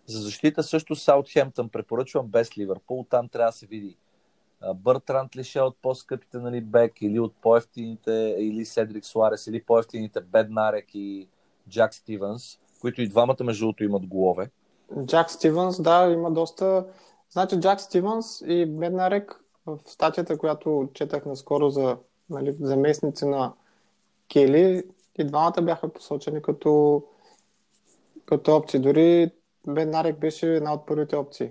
[0.06, 3.06] За защита също Саутхемптън препоръчвам без Ливърпул.
[3.10, 3.96] Там трябва да се види
[4.74, 9.62] Бъртрант ли ще е от по-скъпите нали, бек или от по-ефтините или Седрик Суарес или
[9.62, 11.28] по-ефтините Беднарек и
[11.68, 14.50] Джак Стивенс, които и двамата между другото имат голове.
[15.06, 16.86] Джак Стивенс, да, има доста...
[17.30, 21.96] Значи Джак Стивенс и Беднарек в статията, която четах наскоро за
[22.30, 23.52] нали, заместници на
[24.32, 24.82] Кели,
[25.18, 27.02] и двамата бяха посочени като,
[28.26, 28.80] като опции.
[28.80, 29.30] Дори
[29.68, 31.50] Беднарек беше една от първите опции.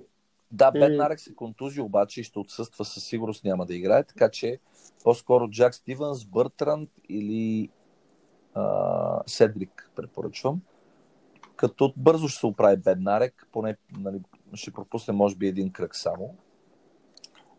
[0.52, 0.80] Да, и...
[0.80, 4.60] Беднарек се контузи, обаче и ще отсъства със сигурност няма да играе, така че
[5.04, 7.70] по-скоро Джак Стивенс, Бъртранд или
[8.54, 10.62] а, Седрик препоръчвам.
[11.56, 14.22] Като бързо ще се оправи Беднарек, поне нали,
[14.54, 16.36] ще пропусне може би един кръг само.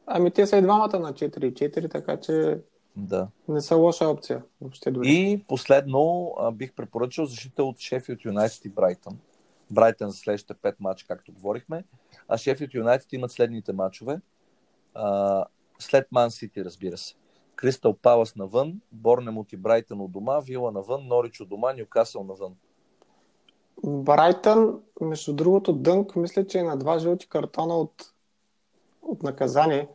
[0.07, 2.61] Ами те са и двамата на 4-4, така че
[2.97, 3.29] да.
[3.49, 4.43] не са лоша опция.
[4.61, 5.09] Въобще дори.
[5.09, 9.19] И последно а, бих препоръчал защита от Шефилд Юнайтед и Брайтън.
[9.71, 11.85] Брайтън за следващите 5 мача, както говорихме.
[12.29, 14.21] А Шефилд Юнайтед имат следните мачове.
[14.95, 15.45] А,
[15.79, 17.15] след Ман Сити, разбира се.
[17.57, 22.55] Кристал Палас навън, Борнемут и Брайтън от дома, Вила навън, Норич от дома, Нюкасъл навън.
[23.85, 28.13] Брайтън, между другото, Дънк, мисля, че е на два жълти картона от,
[29.03, 29.89] от наказание.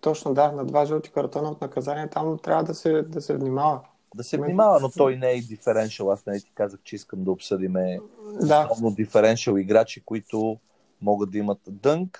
[0.00, 2.10] Точно да, на два жълти картона от наказание.
[2.10, 3.80] Там трябва да се, да се внимава.
[4.14, 6.10] Да се внимава, но той не е диференшъл.
[6.10, 8.00] Аз не ти казах, че искам да обсъдиме
[8.40, 8.68] да.
[8.70, 10.58] основно диференшъл играчи, които
[11.02, 12.18] могат да имат дънк.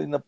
[0.00, 0.20] И на,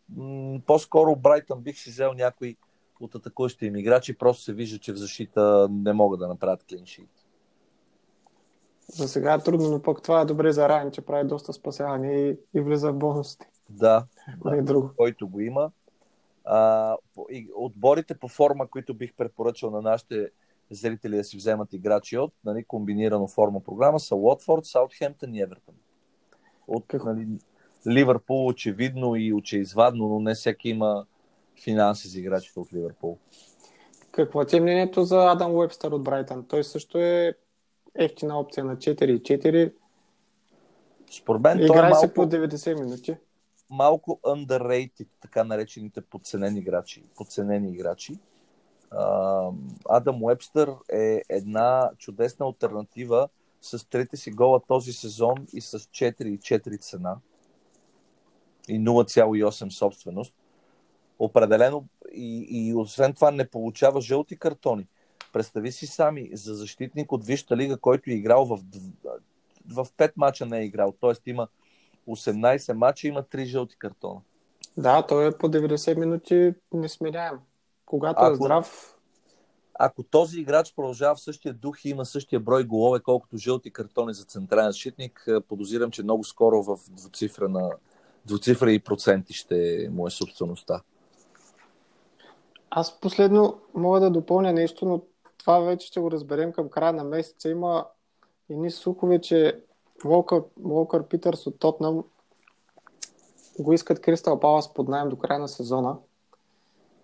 [0.66, 2.56] по-скоро Брайтън бих си взел някой
[3.00, 7.10] от атакуващите им играчи, просто се вижда, че в защита не могат да направят клиншит.
[8.88, 12.12] За сега е трудно, но пък това е добре за Райан, че прави доста спасяване
[12.12, 13.48] и, и влиза в бонусите.
[13.70, 14.06] Да,
[14.44, 14.90] да е друго.
[14.96, 15.70] който го има.
[16.44, 16.96] А,
[17.30, 20.30] и отборите по форма, които бих препоръчал на нашите
[20.74, 25.74] зрители да си вземат играчи от нали, комбинирано форма програма са Уотфорд, Саутхемптън и Евертън.
[26.66, 27.28] От нали,
[27.86, 31.06] Ливърпул очевидно и очеизвадно, но не всеки има
[31.62, 33.18] финанси за играчите от Ливърпул.
[34.12, 36.44] Какво ти е мнението за Адам Уебстър от Брайтън?
[36.48, 37.34] Той също е
[37.94, 39.72] ефтина опция на 4-4.
[41.10, 43.16] Според мен Играй той е малко, се по 90 минути.
[43.70, 47.04] Малко underrated, така наречените подценени играчи.
[47.16, 48.18] Подценени играчи.
[49.88, 53.28] Адам Уебстър е една чудесна альтернатива
[53.60, 57.16] с трите си гола този сезон и с 4,4 цена
[58.68, 60.34] и 0,8 собственост.
[61.18, 64.86] Определено и, и освен това не получава жълти картони.
[65.32, 68.58] Представи си сами за защитник от Висшата лига, който е играл в,
[69.68, 70.94] в 5 мача не е играл.
[71.00, 71.48] Тоест има
[72.08, 74.20] 18 мача, има 3 жълти картона.
[74.76, 77.38] Да, той е по 90 минути несмиряем.
[77.92, 78.98] Когато е ако, е здрав...
[79.74, 84.14] Ако този играч продължава в същия дух и има същия брой голове, колкото жълти картони
[84.14, 87.70] за централен защитник, подозирам, че много скоро в двуцифра на
[88.24, 90.82] двуцифра и проценти ще му е собствеността.
[92.70, 95.02] Аз последно мога да допълня нещо, но
[95.38, 97.48] това вече ще го разберем към края на месеца.
[97.48, 97.86] Има
[98.50, 99.60] едни слухове, че
[100.04, 102.04] Волкър, Волкър Питърс от Тотнам
[103.58, 105.96] го искат Кристал Палас под найем до края на сезона.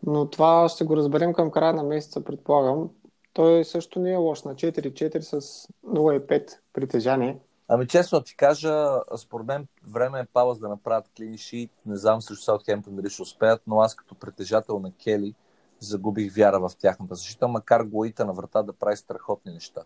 [0.07, 2.91] Но това ще го разберем към края на месеца, предполагам.
[3.33, 7.39] Той също не е лош на 4-4 с 0,5 притежание.
[7.69, 11.71] Ами честно ти кажа, според мен време е Палас да направят клиншит.
[11.87, 15.35] Не знам също Саутхемптън дали ще успеят, но аз като притежател на Кели
[15.81, 19.83] загубих вяра в тяхната защита, макар Гоита на врата да прави страхотни неща.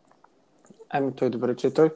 [0.90, 1.94] Ами той добре, че той.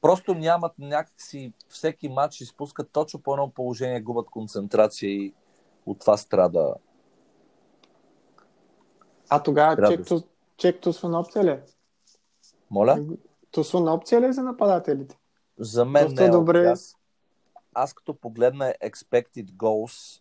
[0.00, 5.34] Просто нямат някакси, всеки матч изпускат точно по едно положение, губят концентрация и
[5.86, 6.74] от това страда.
[9.28, 10.06] А тогава чек,
[10.56, 11.58] чек на опция ли?
[12.70, 13.04] Моля?
[13.74, 15.18] на опция ли за нападателите?
[15.58, 16.66] За мен Доста не е добре.
[16.66, 16.96] Аз,
[17.74, 20.20] аз като погледна expected goals,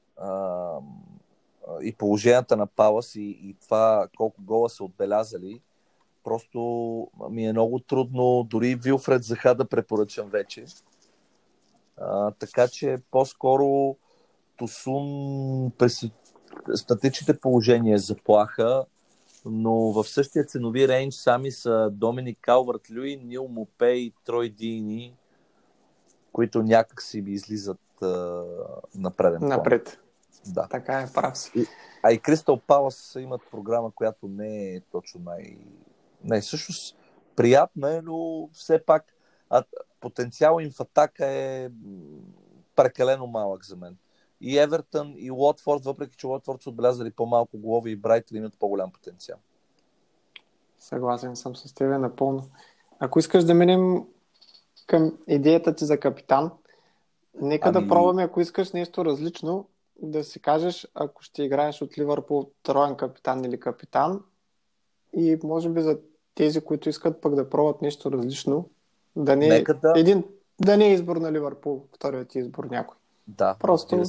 [1.81, 5.61] и положенията на Палас и, и това колко гола са отбелязали,
[6.23, 6.59] просто
[7.29, 10.65] ми е много трудно дори Вилфред Заха да препоръчам вече.
[11.97, 13.95] А, така че по-скоро
[14.57, 16.05] Тусун през
[16.75, 18.85] статичните положения е заплаха,
[19.51, 25.15] но в същия ценови рейндж сами са Доминик Калвард Люи, Нил Мопе и Трой Дини,
[26.31, 28.05] които някак си би излизат а,
[28.95, 29.49] на преден план.
[29.49, 29.99] Напред.
[30.45, 30.67] Да.
[30.67, 31.67] Така е, прав си.
[32.03, 35.57] А и Кристал Палас имат програма, която не е точно най...
[36.23, 36.97] Не, всъщност
[37.35, 39.05] приятна е, но все пак
[39.49, 39.63] а,
[39.99, 41.69] потенциал им в атака е
[42.75, 43.97] прекалено малък за мен.
[44.41, 48.91] И Евертън, и Лотфорд, въпреки че Лотфорд са отбелязали по-малко голови и Брайтън имат по-голям
[48.91, 49.37] потенциал.
[50.79, 52.43] Съгласен съм с теб напълно.
[52.99, 54.05] Ако искаш да минем
[54.87, 56.51] към идеята ти за капитан,
[57.41, 57.81] нека ами...
[57.81, 59.67] да пробваме, ако искаш нещо различно,
[60.01, 64.23] да си кажеш, ако ще играеш от Ливърпул троен капитан или капитан
[65.13, 65.99] и може би за
[66.35, 68.69] тези, които искат пък да пробват нещо различно,
[69.15, 69.93] да не, Нека да...
[69.95, 70.23] Един,
[70.61, 72.96] да не е избор на Ливърпул, вторият избор някой.
[73.27, 74.03] Да, Просто...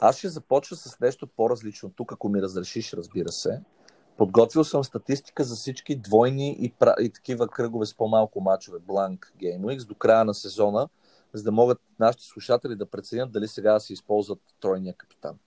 [0.00, 3.60] Аз ще започна с нещо по-различно тук, ако ми разрешиш, разбира се.
[4.16, 6.94] Подготвил съм статистика за всички двойни и, пра...
[7.00, 10.88] и такива кръгове с по-малко мачове, Blank Game Weeks, до края на сезона,
[11.32, 15.38] за да могат нашите слушатели да преценят дали сега да се използват тройния капитан.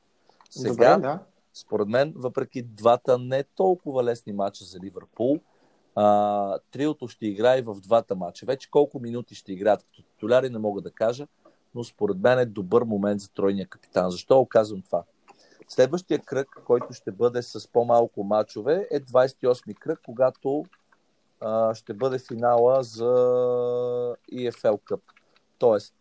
[0.50, 1.20] Сега, Добре, да.
[1.54, 5.40] според мен, въпреки двата не толкова лесни мача за Ливърпул,
[5.96, 8.46] а, триото ще играе в двата мача.
[8.46, 11.28] Вече колко минути ще играят като титуляри не мога да кажа,
[11.76, 14.12] но според мен е добър момент за тройния капитан.
[14.12, 15.04] Защо казвам това?
[15.68, 20.66] Следващия кръг, който ще бъде с по-малко мачове, е 28-ми кръг, когато
[21.42, 23.06] а, ще бъде финала за
[24.34, 25.02] EFL Cup.
[25.58, 25.94] Тоест,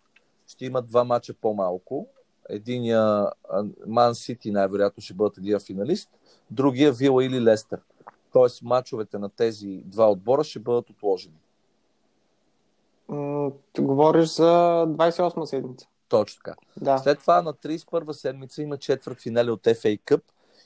[0.46, 2.08] ще има два мача по-малко.
[2.48, 3.30] Единия
[3.86, 6.10] Ман Сити най-вероятно ще бъдат един финалист,
[6.50, 7.80] другия Вила или Лестър.
[8.32, 11.36] Тоест, мачовете на тези два отбора ще бъдат отложени.
[13.72, 15.86] Ти говориш за 28 седмица.
[16.08, 16.56] Точно така.
[16.76, 16.98] Да.
[16.98, 20.22] След това на 31 седмица има четвърт финали от FA Cup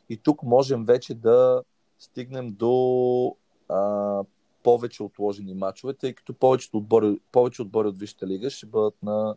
[0.08, 1.62] и тук можем вече да
[1.98, 3.36] стигнем до
[3.68, 4.22] а,
[4.62, 9.36] повече отложени мачове, тъй като повечето отбори, повече отбори от Висшата лига ще бъдат на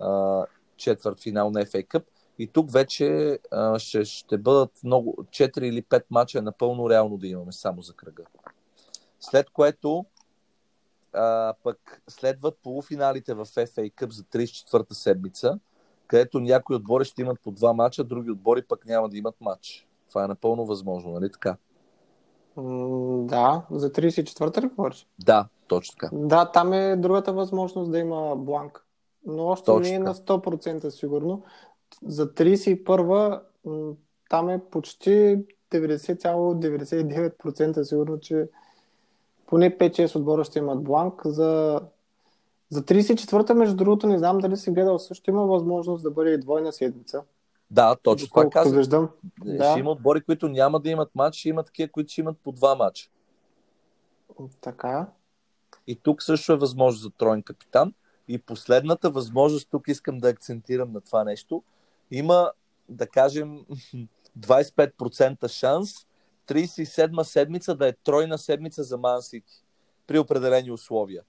[0.00, 0.44] а,
[0.76, 2.04] четвърт финал на FA Cup.
[2.38, 7.16] И тук вече а, ще, ще бъдат много, 4 или 5 мача е напълно реално
[7.16, 8.24] да имаме само за кръга.
[9.20, 10.04] След което
[11.12, 15.58] а, пък следват полуфиналите в FA Cup за 34-та седмица,
[16.06, 19.86] където някои отбори ще имат по два мача, други отбори пък няма да имат матч.
[20.08, 21.56] Това е напълно възможно, нали така?
[23.26, 25.06] да, за 34-та ли говориш?
[25.18, 26.10] Да, точно така.
[26.12, 28.84] Да, там е другата възможност да има бланк.
[29.26, 31.42] Но още точно не е на 100% сигурно.
[32.06, 33.42] За 31-та
[34.30, 35.38] там е почти
[35.72, 38.48] 90,99% сигурно, че
[39.48, 41.22] поне 5-6 отбора ще имат бланк.
[41.24, 41.80] За,
[42.70, 46.38] за 34-та, между другото, не знам дали си гледал, също има възможност да бъде и
[46.38, 47.22] двойна седмица.
[47.70, 48.76] Да, точно това казвам.
[48.76, 49.08] Виждам.
[49.42, 49.74] Ще да.
[49.78, 52.74] има отбори, които няма да имат матч, ще има такива, които ще имат по два
[52.74, 53.10] матча.
[54.60, 55.06] Така.
[55.86, 57.94] И тук също е възможност за троен капитан.
[58.28, 61.62] И последната възможност, тук искам да акцентирам на това нещо,
[62.10, 62.52] има,
[62.88, 63.64] да кажем,
[64.40, 66.07] 25% шанс
[66.48, 69.64] 37 седмица да е тройна седмица за Ман Сити
[70.06, 71.22] при определени условия.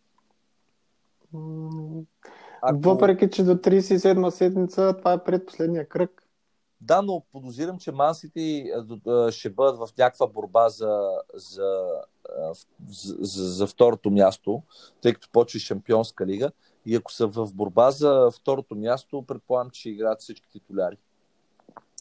[2.61, 2.79] Ако...
[2.79, 6.23] Въпреки, че до 37 седмица това е предпоследния кръг.
[6.81, 8.71] Да, но подозирам, че Ман Сити
[9.31, 11.85] ще бъдат в някаква борба за, за,
[12.89, 14.61] за, за, за второто място,
[15.01, 16.51] тъй като почва Шампионска лига.
[16.85, 20.97] И ако са в борба за второто място, предполагам, че играят всички титуляри.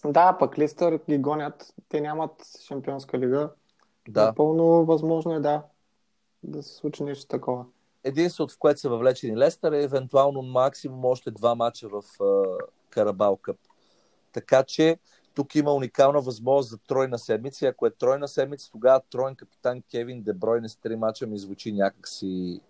[0.05, 1.75] Да, пък Листър ги гонят.
[1.89, 3.51] Те нямат шампионска лига.
[4.09, 4.27] Да.
[4.27, 5.63] Напълно възможно е да,
[6.43, 7.65] да се случи нещо такова.
[8.05, 12.59] Единството, в което са въвлечени Лестър е евентуално максимум още два мача в uh,
[12.91, 13.57] Карабал Къп.
[14.33, 14.99] Така че
[15.35, 17.67] тук има уникална възможност за тройна седмица.
[17.67, 22.61] Ако е тройна седмица, тогава троен капитан Кевин Дебройне с три мача ми звучи някакси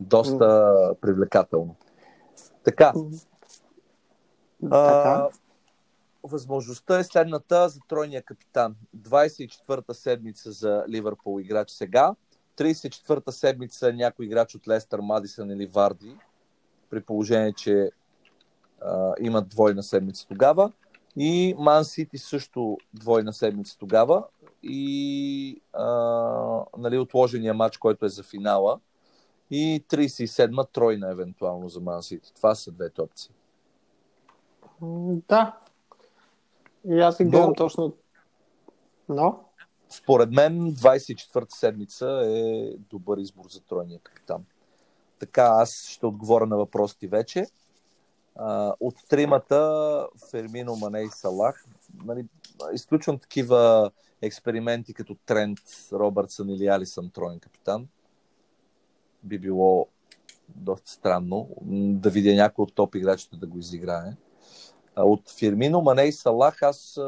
[0.00, 1.76] доста привлекателно.
[2.64, 2.92] Така,
[4.62, 5.28] така.
[6.22, 8.76] възможността е следната за тройния капитан.
[8.96, 12.14] 24-та седмица за Ливърпул играч сега,
[12.56, 16.16] 34-та седмица някой играч от Лестър, Мадисън или Варди,
[16.90, 17.90] при положение, че
[18.80, 20.72] а, имат двойна седмица тогава.
[21.16, 24.24] И Ман Сити също двойна седмица тогава.
[24.62, 25.84] И а,
[26.78, 28.80] нали, отложения матч, който е за финала.
[29.50, 32.34] И 37-ма тройна евентуално за Ман Сити.
[32.34, 33.30] Това са двете опции.
[35.28, 35.58] Да.
[36.88, 37.92] И аз ги гледам Но- точно.
[39.08, 39.46] Но,
[39.88, 44.44] Според мен 24-та седмица е добър избор за тройния капитан.
[45.18, 47.46] Така, аз ще отговоря на въпросите вече.
[48.34, 51.64] А, от тримата Фермино, Мане и Салах,
[52.04, 52.26] нали,
[52.72, 53.90] изключвам такива
[54.22, 55.58] експерименти като Трент,
[55.92, 57.88] Робъртсън или Алисън троен капитан.
[59.22, 59.86] Би било
[60.48, 64.16] доста странно да видя някой от топ играчите да го изиграе.
[64.96, 67.00] От Фирмино, Мане и Салах, аз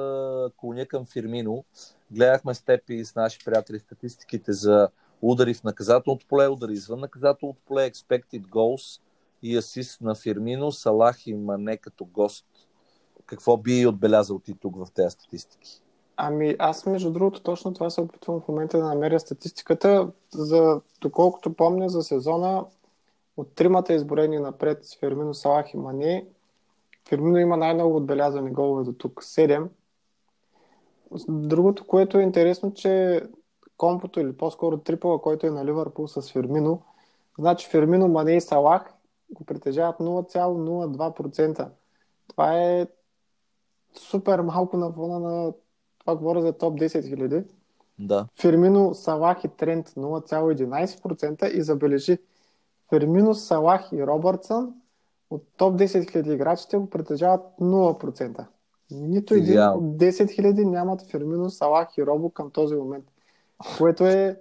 [0.57, 1.65] клоня към Фирмино.
[2.11, 4.89] Гледахме с теб и с наши приятели статистиките за
[5.23, 9.01] удари в наказателното поле, удари извън наказателното поле, expected goals
[9.43, 12.47] и асист на Фирмино, Салах и Мане като гост.
[13.27, 15.83] Какво би отбелязал ти тук в тези статистики?
[16.21, 20.09] ами аз между другото точно това се опитвам в момента да намеря статистиката.
[20.33, 22.65] За, доколкото помня за сезона,
[23.37, 26.27] от тримата изборени напред с Фермино, Салах и Мане,
[27.09, 29.23] Фермино има най-много отбелязани голове до тук.
[29.23, 29.69] 7.
[31.29, 33.23] Другото, което е интересно, че
[33.77, 36.83] компото или по-скоро трипъла, който е на Ливърпул с Фермино,
[37.39, 38.95] значи Фермино, Мане и Салах
[39.31, 41.69] го притежават 0,02%.
[42.29, 42.87] Това е
[43.95, 45.53] супер малко на фона на
[45.99, 47.45] това говоря за топ 10 хиляди.
[47.99, 48.27] Да.
[48.41, 52.19] Фермино, Салах и Трент 0,11% и забележи
[52.91, 54.75] Фермино, Салах и Робъртсън
[55.31, 58.47] от топ 10 хиляди играчите го притежават 0%.
[58.91, 63.05] Нито един от 10 хиляди нямат Фермино, Салах и Робо към този момент.
[63.79, 64.41] Което е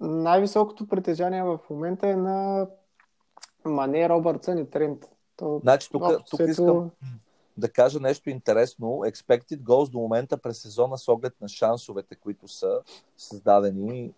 [0.00, 2.66] най-високото притежание в момента е на
[3.64, 5.04] Мане, Робъртсън и Трент.
[5.36, 6.90] То, Значи тук, общо тук искам
[7.56, 8.86] да кажа нещо интересно.
[8.86, 12.80] Expected goals до момента през сезона с оглед на шансовете, които са
[13.16, 14.00] създадени.
[14.00, 14.12] е,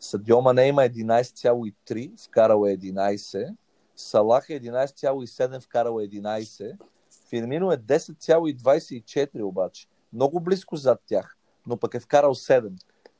[0.00, 3.54] Садио Мане има 11,3, вкарал е 11.
[4.00, 6.76] Салах е 11,7, вкарал е 11.
[7.28, 9.86] Фирмино е 10,24 обаче.
[10.12, 11.36] Много близко зад тях,
[11.66, 12.72] но пък е вкарал 7.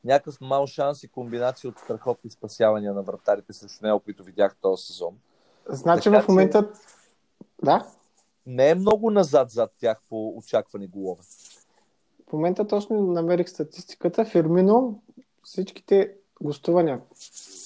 [0.04, 4.86] Някакъв мал шанс и комбинация от страхотни спасявания на вратарите срещу него, които видях този
[4.86, 5.18] сезон.
[5.68, 6.72] Значи Така в момента...
[7.64, 7.86] Да?
[8.46, 11.22] Не е много назад зад тях по очаквани голове.
[12.28, 14.24] В момента точно намерих статистиката.
[14.24, 15.02] Фирмино,
[15.42, 17.00] всичките гостувания,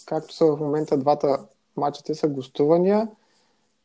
[0.06, 1.46] както са в момента двата
[1.76, 3.08] мача, те са гостувания.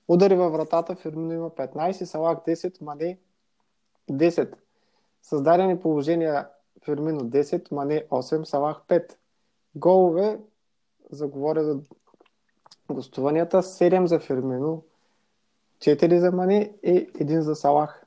[0.08, 3.18] Удари във вратата, Фирмино има 15, Салах 10, Мане
[4.12, 4.54] 10.
[5.22, 6.48] Създадени положения
[6.86, 9.16] Фирмино 10, Мане 8, Салах 5.
[9.76, 10.40] Голове,
[11.12, 11.80] заговоря за
[12.90, 14.84] гостуванията, 7 за Фирмино,
[15.80, 18.06] 4 за Мане и 1 за Салах.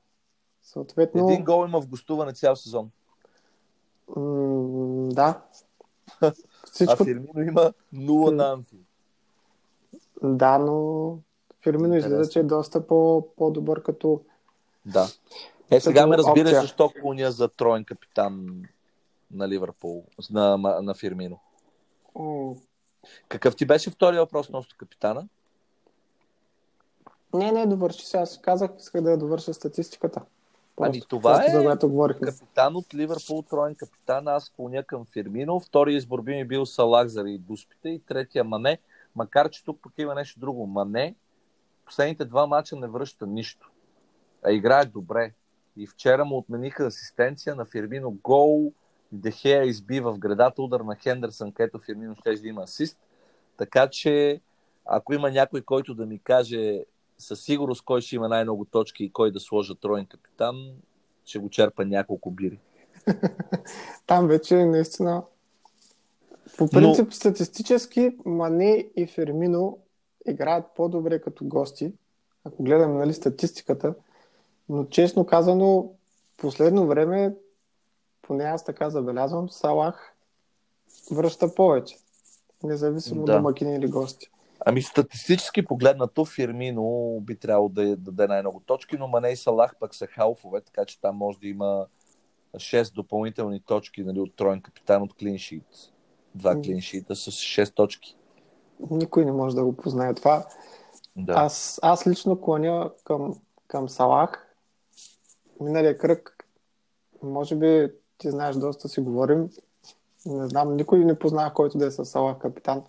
[0.62, 2.90] Съответно, Един гол има в гостуване цял сезон.
[4.16, 5.42] М, да.
[6.20, 6.32] А
[6.72, 8.76] Всичко, Фирмино има 0 на Анфи.
[10.22, 11.18] Да, но
[11.62, 12.32] Фирмино Интересно.
[12.32, 14.20] че е доста по, по-добър като...
[14.86, 15.06] Да.
[15.70, 16.60] Е, сега ме разбираш опция.
[16.60, 18.62] защо клоня за троен капитан
[19.30, 21.40] на Ливърпул, на, на Фирмино.
[22.18, 22.54] М,
[23.28, 25.28] Какъв ти беше втория въпрос относно капитана?
[27.34, 28.16] Не, не, довърши се.
[28.16, 30.22] Аз казах, исках да я довърша статистиката.
[30.80, 32.26] Ами, това просто е За което говорихме.
[32.26, 35.60] Капитан от Ливърпул, троен капитан, аз клоня към Фирмино.
[35.60, 38.78] Втория избор би ми бил Салах заради дуспите и третия Мане.
[39.16, 40.66] Макар, че тук пък има нещо друго.
[40.66, 41.14] Мане
[41.84, 43.70] последните два мача не връща нищо.
[44.44, 45.32] А играе добре.
[45.76, 48.72] И вчера му отмениха асистенция на Фирмино гол.
[49.12, 52.98] Дехея изби в гредата удар на Хендерсън, където Фирмино ще да има асист.
[53.56, 54.40] Така че,
[54.84, 56.84] ако има някой, който да ми каже
[57.18, 60.56] със сигурност кой ще има най-много точки и кой да сложа троен капитан,
[61.24, 62.58] ще го черпа няколко бири.
[64.06, 65.22] Там вече наистина...
[66.58, 67.12] По принцип, Но...
[67.12, 69.78] статистически Мане и Фермино
[70.26, 71.92] играят по-добре като гости,
[72.44, 73.94] ако гледаме нали, статистиката.
[74.68, 75.92] Но честно казано,
[76.36, 77.34] последно време,
[78.22, 80.14] поне аз така забелязвам, Салах
[81.10, 81.96] връща повече.
[82.62, 83.32] Независимо Да.
[83.32, 83.38] да.
[83.38, 84.30] домакини или гости.
[84.66, 89.94] Ами статистически погледнато Фирмино би трябвало да даде най-много точки, но Мане и Салах пък
[89.94, 91.86] са халфове, така че там може да има
[92.54, 95.92] 6 допълнителни точки нали, от троен капитан от клиншит.
[96.34, 98.16] Два клиншита с 6 точки.
[98.90, 100.46] Никой не може да го познае това.
[101.16, 101.32] Да.
[101.32, 104.54] Аз, аз лично клоня към, към Салах.
[105.60, 106.46] Миналия кръг,
[107.22, 109.50] може би ти знаеш, доста си говорим.
[110.26, 112.82] Не знам, никой не познава който да е с Салах капитан.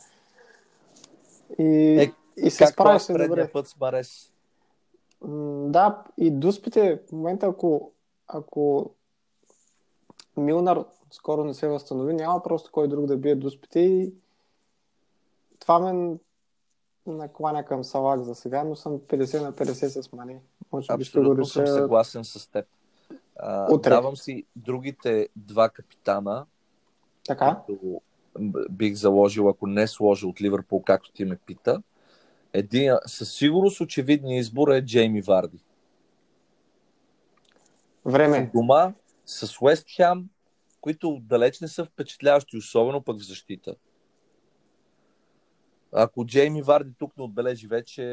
[1.59, 3.51] И, Е, и се аз се добре.
[3.51, 4.31] път с Марес.
[5.21, 7.91] М, Да, и дуспите, в момента ако,
[8.27, 8.91] ако
[10.37, 10.83] Милнар
[11.13, 14.13] скоро не се възстанови, няма просто кой друг да бие дуспите и
[15.59, 16.17] това ме
[17.05, 20.41] накланя към Салак за сега, но съм 50 на 50 с Мане.
[20.71, 22.65] Може би ще го Абсолютно съм реша съгласен с теб.
[23.39, 23.89] А, Утре.
[23.89, 26.45] давам си другите два капитана,
[27.25, 27.61] така.
[27.65, 28.01] които
[28.69, 31.83] бих заложил, ако не сложил от Ливърпул, както ти ме пита.
[32.53, 35.63] Един, със сигурност очевидният избор е Джейми Варди.
[38.05, 38.51] Време.
[38.55, 38.93] Дома
[39.25, 40.29] с Уест Хем,
[40.83, 43.75] които далеч не са впечатляващи, особено пък в защита.
[45.91, 48.03] Ако Джейми Варди тук не отбележи вече,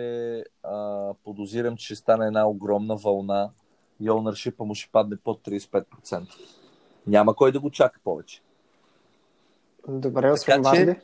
[0.62, 3.50] а, подозирам, че ще стане една огромна вълна
[4.00, 6.28] и ownership му ще падне под 35%.
[7.06, 8.42] Няма кой да го чака повече.
[9.88, 11.00] Добре, освен Така Варди.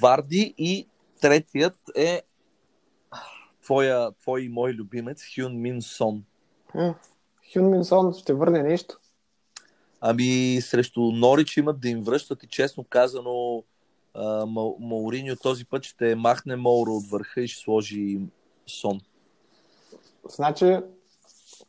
[0.00, 0.88] Варди и
[1.20, 2.22] третият е
[3.62, 6.24] твоя, твой и мой любимец Хюн Мин Сон.
[7.52, 8.98] Хюн Минсон ще върне нещо.
[10.00, 13.62] Ами срещу Норич имат да им връщат и честно казано
[14.80, 18.20] Мауриньо този път ще махне Моуро от върха и ще сложи
[18.66, 19.00] Сон.
[20.28, 20.78] Значи,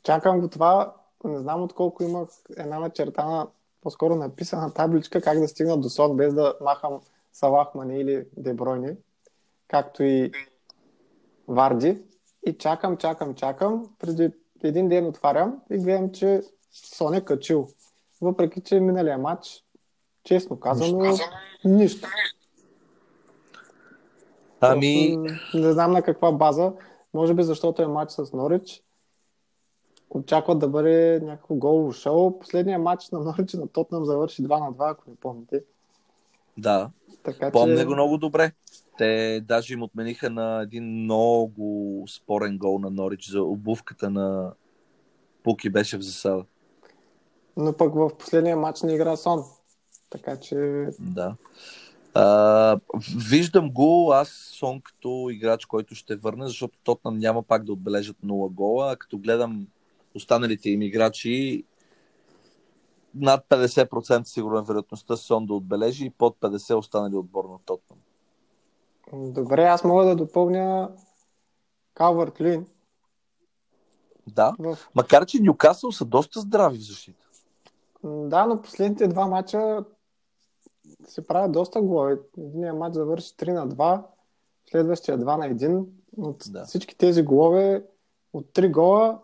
[0.04, 0.96] чакам го това.
[1.24, 3.48] Не знам от колко имах една начертана,
[3.82, 7.02] по-скоро написана табличка, как да стигна до сон, без да махам
[7.34, 8.92] Салах Мане или Дебройни,
[9.68, 10.32] както и
[11.48, 12.02] Варди.
[12.46, 13.90] И чакам, чакам, чакам.
[14.00, 14.32] Преди
[14.64, 17.68] един ден отварям и гледам, че Сон е качил.
[18.22, 19.64] Въпреки, че миналия матч,
[20.24, 21.18] честно казано,
[21.66, 22.08] нищо.
[24.62, 26.74] Ами, Просто Не знам на каква база.
[27.14, 28.84] Може би защото е матч с Норич.
[30.10, 32.40] Очакват да бъде някакво голово шоу.
[32.40, 35.64] Последният матч на Норич на Тотнам завърши 2 на 2, ако не помните.
[36.58, 36.90] да,
[37.24, 37.86] Така помня че...
[37.86, 38.52] го много добре.
[38.98, 44.54] Те даже им отмениха на един много спорен гол на Норич за обувката на
[45.44, 46.46] Пуки беше в засада.
[47.60, 49.44] Но пък в последния матч не игра Сон.
[50.10, 50.88] Така че...
[51.00, 51.36] Да.
[52.14, 52.80] А,
[53.30, 58.18] виждам го аз сон като играч, който ще върне, защото Тотнам няма пак да отбележат
[58.26, 59.68] 0 гола, а като гледам
[60.16, 61.64] останалите им играчи,
[63.16, 68.00] над 50% сигурно е вероятността Сон да отбележи и под 50% останали отбор на Тотнам.
[69.14, 70.90] Добре, аз мога да допълня
[71.94, 72.66] Калвард Лин.
[74.28, 74.78] Да, В...
[74.96, 77.29] макар че Нюкасъл са доста здрави в защита.
[78.04, 79.86] Да, но последните два матча
[81.08, 82.18] се правят доста голове.
[82.38, 84.04] Единият матч завърши 3 на 2,
[84.72, 85.86] следващия 2 на 1.
[86.18, 86.66] От Да.
[86.66, 87.86] всички тези голове,
[88.34, 89.20] от 3 гола,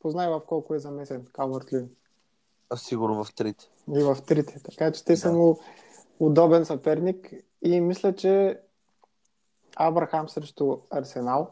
[0.00, 1.90] познай в колко е замесен Калвард Лин.
[2.70, 3.64] А сигурно в трите.
[3.96, 4.60] И в трите.
[4.62, 5.36] Така че те са Да.
[5.36, 5.58] му
[6.20, 7.32] удобен съперник.
[7.62, 8.60] И мисля, че
[9.76, 11.50] Абрахам срещу Арсенал.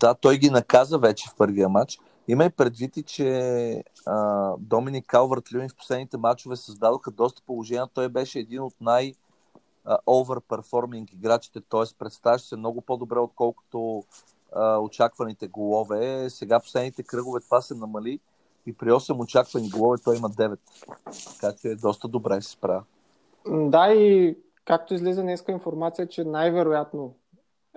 [0.00, 1.98] Да, той ги наказа вече в първия матч.
[2.28, 7.86] Има и предвид, и, че а, Доминик Калвард Люин в последните матчове създадоха доста положения.
[7.94, 9.14] Той беше един от най-
[9.88, 11.94] overperforming играчите, т.е.
[11.98, 14.04] представяше се много по-добре, отколкото
[14.52, 16.30] а, очакваните голове.
[16.30, 18.20] Сега последните кръгове това се намали
[18.66, 20.58] и при 8 очаквани голове той има 9.
[21.40, 22.82] Така че доста добре се справя.
[23.46, 27.14] Да, и както излиза днеска информация, че най-вероятно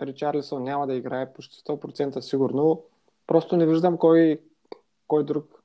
[0.01, 2.83] Ричарлисон няма да играе почти 100% сигурно.
[3.31, 4.41] Просто не виждам кой,
[5.07, 5.63] кой друг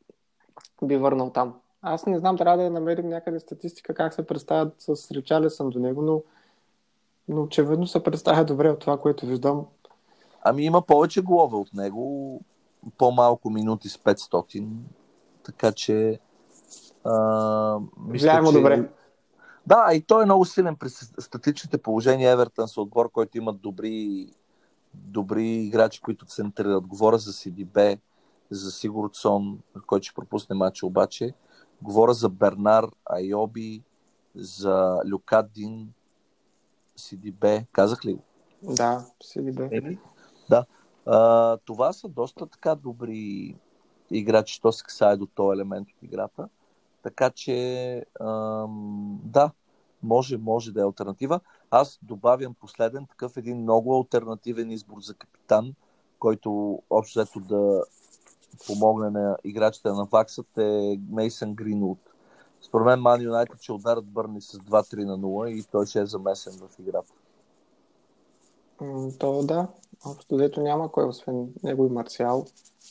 [0.83, 1.55] би върнал там.
[1.83, 6.03] Аз не знам, трябва да намерим някъде статистика как се представят с Ричарлисон до него,
[6.03, 6.23] но,
[7.29, 9.67] но очевидно се представя добре от това, което виждам.
[10.43, 12.41] Ами има повече голове от него,
[12.99, 14.67] по-малко минути с 500,
[15.45, 16.21] така че
[17.05, 18.57] а, мисля, Влияемо че...
[18.57, 18.89] добре.
[19.67, 20.89] Да, и той е много силен при
[21.19, 22.33] статичните положения.
[22.33, 24.29] Евертън са отбор, който имат добри,
[25.05, 26.87] добри играчи, които центрират.
[26.87, 27.99] Говоря за CDB,
[28.51, 31.35] за Сигурдсон, който ще пропусне матча обаче.
[31.83, 33.83] Говоря за Бернар Айоби,
[34.35, 35.93] за Люкадин,
[36.99, 37.67] CDB.
[37.73, 38.23] Казах ли го?
[38.63, 39.69] Да, CDB.
[39.73, 39.99] Еми,
[40.51, 40.65] да.
[41.07, 43.55] А, това са доста така добри
[44.11, 46.49] играчи, що се касае до този елемент от играта.
[47.03, 49.51] Така че, ам, да,
[50.03, 51.41] може, може да е альтернатива.
[51.71, 55.75] Аз добавям последен такъв един много альтернативен избор за капитан,
[56.19, 57.85] който общо взето да
[58.67, 61.99] помогне на играчите на Ваксът е Мейсън Гринвуд.
[62.63, 66.07] Според мен Ман Юнайтед ще ударят Бърни с 2-3 на 0 и той ще е
[66.07, 67.13] замесен в играта.
[69.19, 69.69] То да,
[70.07, 72.47] общо дето няма кой, освен него и Марциал.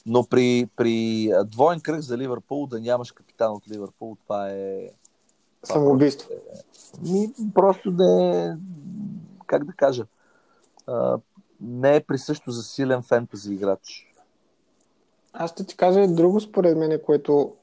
[0.05, 4.89] Но при, при двоен кръг за Ливърпул да нямаш капитан от Ливърпул, това е...
[5.65, 6.29] Самоубийство.
[7.01, 8.53] Ми, просто да е,
[9.47, 10.05] как да кажа,
[10.87, 11.17] а,
[11.61, 14.13] не е присъщо за силен фентази играч.
[15.33, 17.53] Аз ще ти кажа и друго според мен, което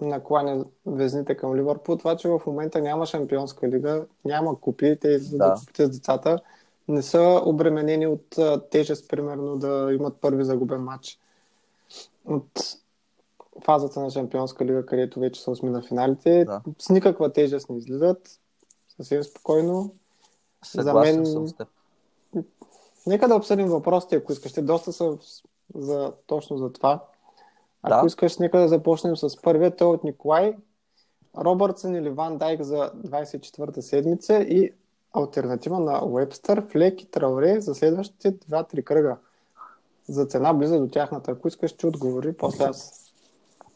[0.00, 1.96] накланя везните към Ливърпул.
[1.96, 6.38] Това, че в момента няма шампионска лига, няма купи, те за да, купите с децата,
[6.88, 8.36] не са обременени от
[8.70, 11.18] тежест, примерно, да имат първи загубен матч.
[12.24, 12.50] от
[13.64, 16.44] фазата на Шампионска лига, където вече са осми на финалите.
[16.44, 16.62] Да.
[16.78, 18.40] С никаква тежест не излизат.
[18.96, 19.94] Съвсем спокойно.
[20.64, 21.68] Съгласен мен- с теб.
[23.06, 24.52] Нека да обсъдим въпросите, ако искаш.
[24.52, 25.18] Те доста са
[25.74, 27.04] за, точно за това.
[27.82, 28.06] Ако Да.
[28.06, 29.76] искаш, нека да започнем с първия.
[29.76, 30.56] Той е от Николай.
[31.38, 34.72] Робъртсън или Ван Дайк за 24-та седмица и
[35.12, 39.16] альтернатива на Уебстър, Флек и Трауре за следващите 2-3 кръга.
[40.08, 41.30] За цена близо до тяхната.
[41.30, 43.07] Ако искаш, ще отговори после аз.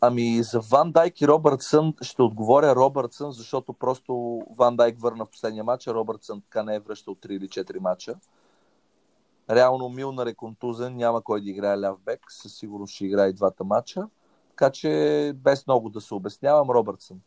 [0.04, 5.30] Ами за Ван Дайк и Робъртсън ще отговоря Робъртсън, защото просто Ван Дайк върна в
[5.30, 8.14] последния матч, а Робъртсън така не е връщал 3 или 4 матча.
[9.50, 13.32] Реално Милнар е контузен, няма кой да играе ляв бек, със сигурност ще играе и
[13.32, 14.08] двата матча.
[14.48, 17.20] Така че без много да се обяснявам, Робъртсън.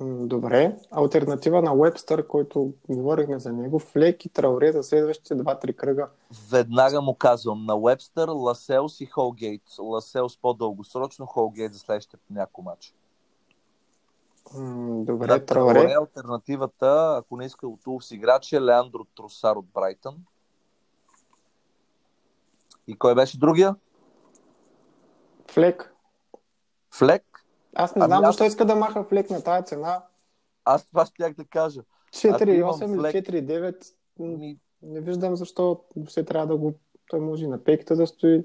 [0.00, 0.76] Добре.
[0.90, 6.08] Альтернатива на Уебстър, който говорихме за него, Флек и Трауре за следващите 2-3 кръга.
[6.50, 9.62] Веднага му казвам на Уебстър, Ласелс и Холгейт.
[9.78, 12.92] Ласелс по-дългосрочно, Холгейт за следващите няколко матча.
[14.54, 15.74] М, Добре, На Трауре.
[15.74, 20.16] Трауре альтернативата, ако не иска от Улфс играч, е Леандро Тросар от Брайтън.
[22.86, 23.76] И кой беше другия?
[25.50, 25.94] Флек.
[26.90, 27.27] Флек.
[27.78, 30.02] Аз не Ами знам аз- защо иска да маха Флек на тази цена.
[30.64, 31.82] Аз това ще да кажа.
[32.12, 33.14] 4,8 имам или Флек.
[33.14, 33.84] 4,9.
[34.18, 36.72] М, Ми, Не виждам защо все трябва да го...
[37.10, 38.44] Той може и на пейката да стои.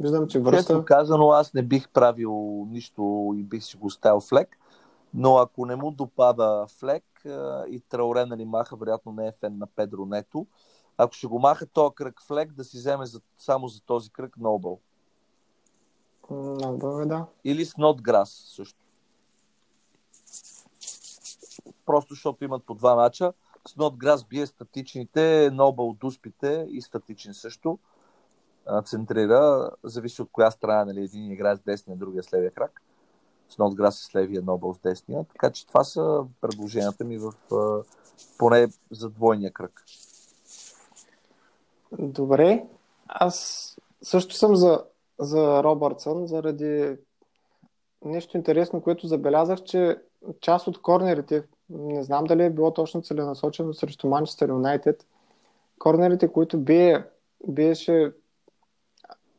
[0.00, 0.84] Виждам, че честно връща.
[0.84, 4.58] казано, аз не бих правил нищо и бих си го оставил Флек.
[5.14, 7.04] Но ако не му допада Флек
[7.68, 10.46] и Трауре нали маха, вероятно не е фен на Педро Нето,
[10.96, 14.36] ако ще го маха този кръг Флек, да си вземе за, само за този кръг
[14.36, 14.78] Нобъл.
[16.32, 17.26] М, Много е, да.
[17.44, 18.78] Или Снотграс също.
[21.86, 23.32] Просто защото имат по два мача.
[23.68, 27.78] Снотграс бие статичните, Нобъл дуспите и статичен също.
[28.84, 32.82] Центрира, зависи от коя страна, нали, един играе с десния, другия с левия крак.
[33.48, 35.24] Снотграс е с левия, Нобъл с десния.
[35.24, 37.32] Така че това са предложенията ми в
[38.38, 39.84] поне за двойния кръг.
[41.98, 42.64] Добре.
[43.08, 43.68] Аз
[44.02, 44.84] също съм за,
[45.22, 46.96] за Робъртсън, заради
[48.04, 49.96] нещо интересно, което забелязах, че
[50.40, 55.06] част от корнерите, не знам дали е било точно целенасочено срещу Манчестър Юнайтед,
[55.78, 57.04] корнерите, които бие,
[57.48, 58.12] биеше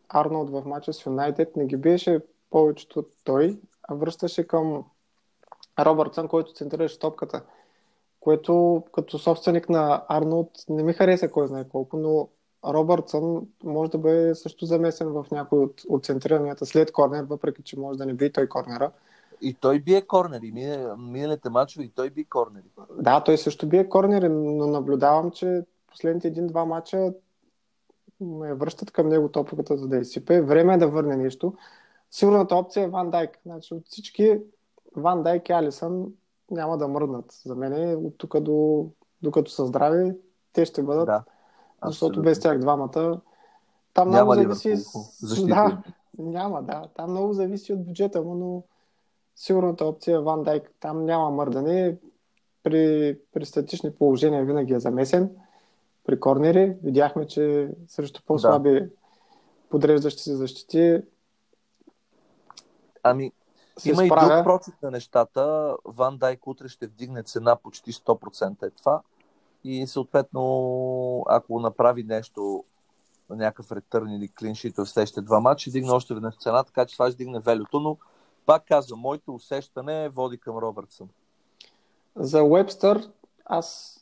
[0.09, 4.83] Арнолд в мача с Юнайтед, не ги биеше повечето той, а връщаше към
[5.79, 7.43] Робъртсън, който центрираше топката.
[8.19, 12.29] Което като собственик на Арнолд не ми хареса кой знае колко, но
[12.65, 17.79] Робъртсън може да бъде също замесен в някой от, от центриранията след корнер, въпреки че
[17.79, 18.91] може да не би той корнера.
[19.41, 20.51] И той бие корнери.
[20.97, 22.65] Миналите мачове и той би корнери.
[22.99, 27.13] Да, той също бие корнери, но наблюдавам, че последните един-два мача
[28.21, 30.41] ме връщат към него топката, за да изсипе.
[30.41, 31.53] Време е да върне нещо.
[32.11, 33.39] Сигурната опция е Ван Дайк.
[33.45, 34.39] Значи от всички
[34.95, 36.05] Ван Дайк и Алисън
[36.51, 37.25] няма да мръднат.
[37.45, 38.87] За мен от тук до,
[39.21, 40.11] докато са здрави,
[40.53, 41.23] те ще бъдат, Да.
[41.85, 43.21] Защото без тях двамата
[43.93, 44.89] там Няма много зависи.
[45.21, 45.47] Защита.
[45.47, 45.83] Да,
[46.17, 46.83] няма, да.
[46.95, 48.63] Там много зависи от бюджета му, но
[49.35, 50.71] сигурната опция Ван Дайк.
[50.79, 51.97] Там няма мърдане.
[52.63, 55.35] При, при статични положения винаги е замесен.
[56.05, 58.89] При корнери видяхме, че срещу по-слаби
[59.69, 61.01] подреждащи се защити
[63.03, 63.31] Ами,
[63.77, 64.35] се Има и справя.
[64.35, 65.75] друг прочит на нещата.
[65.85, 69.01] Ван Дайк утре ще вдигне цена почти 100% е това.
[69.63, 72.63] И съответно, ако направи нещо,
[73.29, 76.95] някакъв ретърн или клиншит в следващите два матча, ще дигне още веднъж цена, така че
[76.95, 77.97] това ще дигне велюто, но
[78.45, 81.09] пак казвам, моето усещане води към Робъртсън.
[82.15, 83.09] За Уебстър
[83.45, 83.99] аз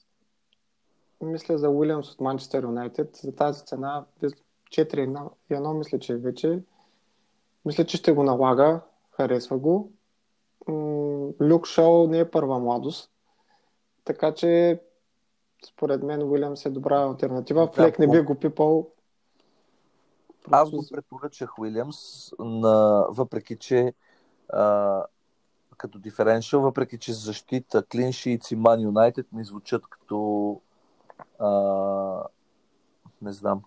[1.21, 3.15] мисля за Уилямс от Манчестър Юнайтед.
[3.15, 4.05] За тази цена
[4.69, 6.59] 4 на 1 мисля, че вече.
[7.65, 8.81] Мисля, че ще го налага.
[9.11, 9.91] Харесва го.
[11.41, 13.11] Люк Шоу не е първа младост.
[14.05, 14.81] Така че
[15.65, 17.65] според мен Уилямс е добра альтернатива.
[17.65, 18.87] Да, Флек не би го пипал.
[20.51, 23.93] Аз го препоръчах Уилямс, на, въпреки че
[24.49, 25.03] а,
[25.77, 30.61] като диференшъл, въпреки че защита, клиншит и Ман Юнайтед ми звучат като
[31.39, 31.49] а,
[33.21, 33.61] не знам,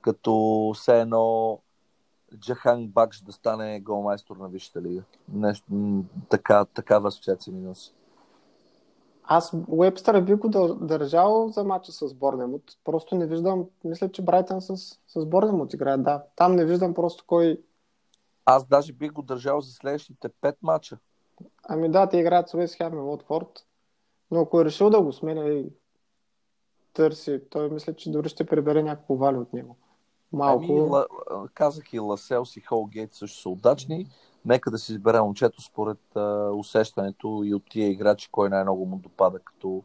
[0.00, 1.58] като все едно
[2.36, 5.02] Джахан Бакш да стане голмайстор на Висшата лига.
[5.32, 5.64] Нещо,
[6.28, 7.94] така, такава асоциация ми носи.
[9.30, 12.62] Аз Уебстър би го дър- държал за матча с Борнемут.
[12.84, 14.76] Просто не виждам, мисля, че Брайтън с,
[15.08, 16.24] с Борнемут играе, да.
[16.36, 17.60] Там не виждам просто кой...
[18.44, 20.98] Аз даже бих го държал за следващите пет мача.
[21.62, 23.66] Ами да, те играят с Уест Хем и Уотфорд.
[24.30, 25.72] Но ако е решил да го сменя и
[26.92, 29.76] търси, той мисля, че дори ще прибере някакво вали от него.
[30.32, 31.04] Малко...
[31.30, 34.06] Ами, казах и Ласелс и Холгейт също са удачни.
[34.44, 38.96] Нека да си избере момчето според а, усещането и от тия играчи, кой най-много му
[38.96, 39.82] допада като,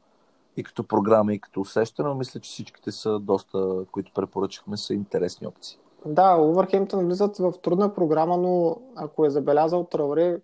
[0.57, 2.09] и като програма, и като усещане.
[2.09, 5.79] Но мисля, че всичките са доста, които препоръчахме, са интересни опции.
[6.05, 10.41] Да, Увърхемптън влизат в трудна програма, но ако е забелязал Трауре,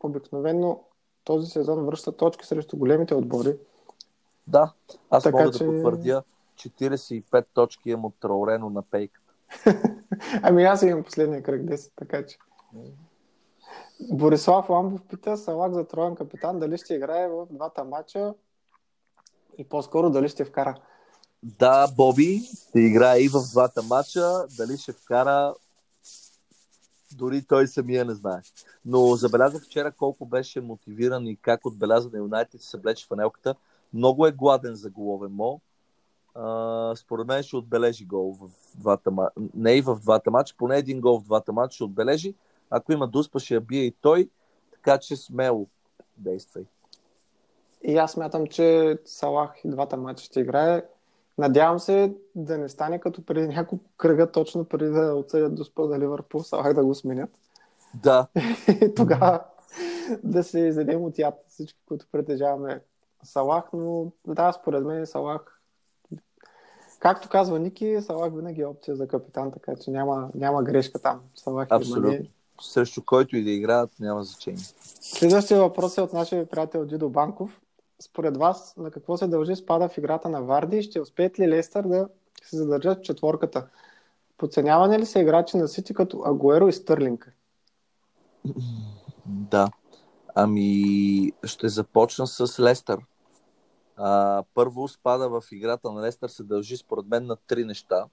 [0.00, 0.80] обикновено
[1.24, 3.56] този сезон връща точки срещу големите отбори.
[4.46, 4.72] Да,
[5.10, 5.64] аз така, мога че...
[5.64, 6.22] да потвърдя
[6.54, 9.21] 45 точки имам от Траурено на пейката.
[10.42, 12.38] ами аз имам последния кръг 10, така че.
[14.10, 18.34] Борислав Ламбов пита Салак за троен капитан дали ще играе в двата матча
[19.58, 20.80] и по-скоро дали ще вкара.
[21.42, 24.46] Да, Боби ще играе и в двата матча.
[24.56, 25.54] Дали ще вкара,
[27.16, 28.40] дори той самия не знае.
[28.84, 33.54] Но забелязах вчера колко беше мотивиран и как отбеляза на Юнайтед се облече фанелката.
[33.94, 35.60] Много е гладен за головен мо.
[36.96, 39.40] Според мен ще отбележи гол в двата матча.
[39.54, 42.34] Не и в двата матча, поне един гол в двата матча ще отбележи.
[42.70, 44.28] Ако има дуспа, ще я бие и той.
[44.72, 45.66] Така че смело
[46.18, 46.64] действай.
[47.82, 50.82] И аз смятам, че Салах и двата матча ще играе.
[51.38, 55.86] Надявам се да не стане като преди няколко кръга, точно преди да отсъдят до спа
[55.86, 57.30] да Ливърпул, Салах да го сменят.
[57.94, 58.26] Да.
[58.82, 59.40] И тогава
[60.22, 62.80] да се изедем от яд всички, които притежаваме
[63.24, 65.51] Салах, но да, според мен Салах
[67.02, 71.20] Както казва Ники, Салах винаги е опция за капитан, така че няма, няма грешка там.
[71.34, 72.10] Салах Абсолютно.
[72.10, 72.30] Мани...
[72.60, 74.60] Срещу който и да играят, няма значение.
[75.00, 77.60] Следващия въпрос е от нашия приятел Дидо Банков
[78.02, 81.48] според вас на какво се дължи спада в играта на Варди и ще успеят ли
[81.48, 82.08] Лестър да
[82.44, 83.66] се задържат в четворката?
[84.38, 87.32] Подценяване ли са играчи на Сити като Агуеро и Стърлинг?
[89.26, 89.70] Да.
[90.34, 92.98] Ами, ще започна с Лестър.
[93.96, 98.04] А, първо спада в играта на Лестър се дължи според мен на три неща.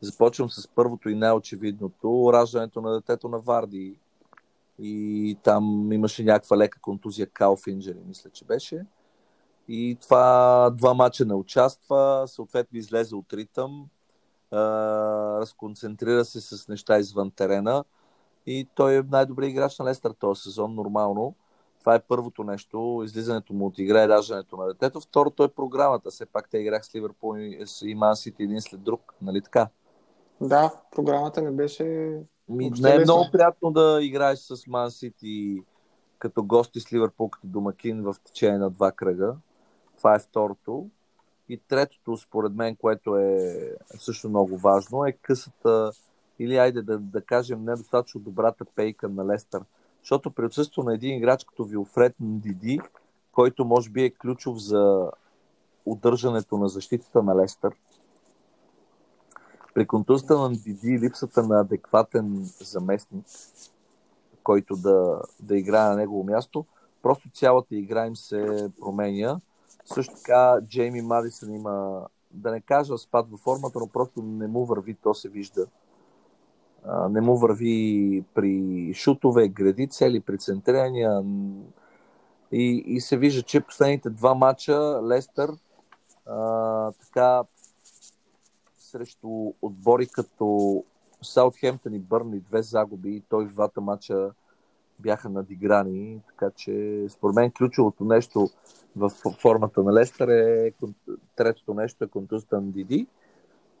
[0.00, 2.30] Започвам с първото и най-очевидното.
[2.32, 3.98] Раждането на детето на Варди.
[4.78, 8.86] И там имаше някаква лека контузия Калф инджери, мисля, че беше.
[9.68, 13.86] И това два мача не участва, съответно излезе от ритъм,
[14.52, 17.84] разконцентрира се с неща извън терена
[18.46, 21.34] и той е най-добрият играч на Лестър този сезон, нормално.
[21.88, 25.00] Това е първото нещо, излизането му от игра и раждането на детето.
[25.00, 26.10] Второто е програмата.
[26.10, 27.36] Все пак те играх с Ливърпул
[27.82, 29.68] и Ман Сити един след друг, нали така?
[30.40, 31.84] Да, програмата не беше...
[32.48, 35.62] Ми, не е много приятно да играеш с Ман Сити
[36.18, 39.36] като гости с Ливърпул, като домакин в течение на два кръга.
[39.96, 40.88] Това е второто.
[41.48, 43.38] И третото, според мен, което е
[43.98, 45.92] също много важно, е късата
[46.38, 49.62] или айде да, да кажем недостатъчно добрата пейка на Лестър.
[50.08, 52.80] Защото при отсъствието на един играч като Вилфред Диди,
[53.32, 55.10] който може би е ключов за
[55.86, 57.74] удържането на защитата на Лестър,
[59.74, 63.26] при контузата на Диди и липсата на адекватен заместник,
[64.42, 66.64] който да, да играе на негово място,
[67.02, 69.40] просто цялата игра им се променя
[69.84, 74.64] също така Джейми Мадисън има, да не кажа спад във формата, но просто не му
[74.64, 75.66] върви, то се вижда.
[77.10, 81.22] Не му върви при шутове, гради цели, при центрения.
[82.52, 85.50] И, и се вижда, че последните два мача Лестър
[86.26, 87.42] а, така
[88.78, 90.84] срещу отбори като
[91.22, 94.30] Саутхемптън и Бърни две загуби и той в двата мача
[94.98, 98.48] бяха надиграни, така че според мен ключовото нещо
[98.96, 99.10] в
[99.40, 100.72] формата на Лестър е
[101.36, 103.06] третото нещо е контузата на Диди.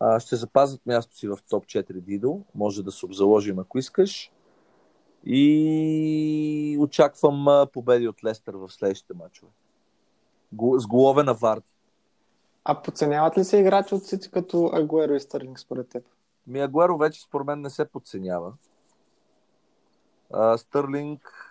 [0.00, 2.40] А, ще запазят място си в топ 4 Дидо.
[2.54, 4.32] Може да се обзаложим, ако искаш.
[5.24, 9.52] И очаквам победи от Лестър в следващите мачове.
[10.76, 11.66] С голове на Варди.
[12.64, 16.04] А подценяват ли се играчи от Сити като Агуеро и Стърлинг според теб?
[16.46, 18.52] Ми Агуеро вече според мен не се подценява.
[20.56, 21.47] Стърлинг,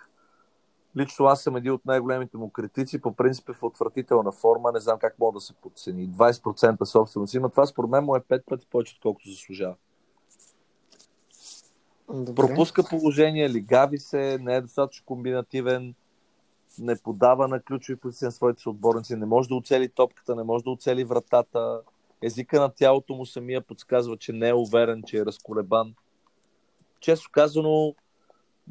[0.96, 4.80] лично аз съм един от най-големите му критици, по принцип е в отвратителна форма, не
[4.80, 6.08] знам как мога да се подцени.
[6.08, 9.74] 20% собственост има, това според мен му е 5 пъти повече, отколкото заслужава.
[12.12, 12.34] Добре.
[12.34, 15.94] Пропуска положение, лигави се, не е достатъчно комбинативен,
[16.78, 20.64] не подава на ключови позиции на своите съотборници, не може да оцели топката, не може
[20.64, 21.80] да оцели вратата.
[22.22, 25.94] Езика на тялото му самия подсказва, че не е уверен, че е разколебан.
[27.00, 27.94] Често казано,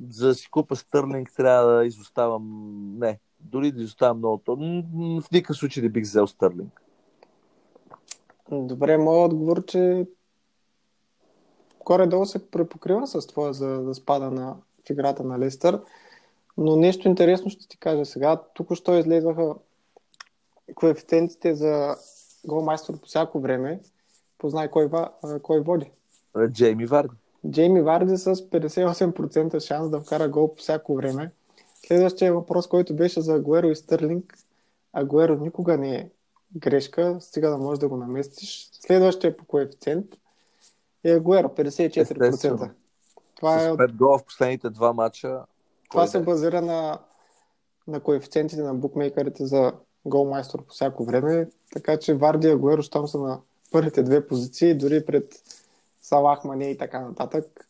[0.09, 2.43] за да си купа Стърлинг трябва да изоставам.
[2.99, 4.41] Не, дори да изоставам много.
[5.21, 6.81] В никакъв случай не бих взел Стърлинг.
[8.51, 10.07] Добре, моят отговор, че
[11.85, 14.55] горе-долу се препокрива с това за да спада на
[14.87, 15.81] в играта на Лестър.
[16.57, 18.41] Но нещо интересно ще ти кажа сега.
[18.53, 19.55] Тук що излезаха
[20.75, 21.95] коефициентите за
[22.45, 23.79] голмайстор по всяко време.
[24.37, 24.89] Познай кой,
[25.41, 25.91] кой води.
[26.47, 27.15] Джейми Варди.
[27.49, 31.31] Джейми Варди с 58% шанс да вкара гол по всяко време.
[31.87, 34.37] Следващия въпрос, който беше за Агуеро и Стърлинг.
[34.93, 36.09] Агуеро никога не е
[36.55, 38.69] грешка, стига да можеш да го наместиш.
[38.71, 40.05] Следващия по коефициент
[41.03, 42.01] е Агуеро, 54%.
[42.01, 42.69] Естествено.
[43.35, 43.69] Това е...
[43.69, 45.39] 5 гола в последните два мача.
[45.89, 46.99] Това се базира на,
[47.87, 49.73] на коефициентите на букмейкерите за
[50.05, 53.39] голмайстор по всяко време, така че Варди и Агуеро, щом са на
[53.71, 55.23] първите две позиции, дори пред
[56.07, 57.69] Салах, Мане и така нататък.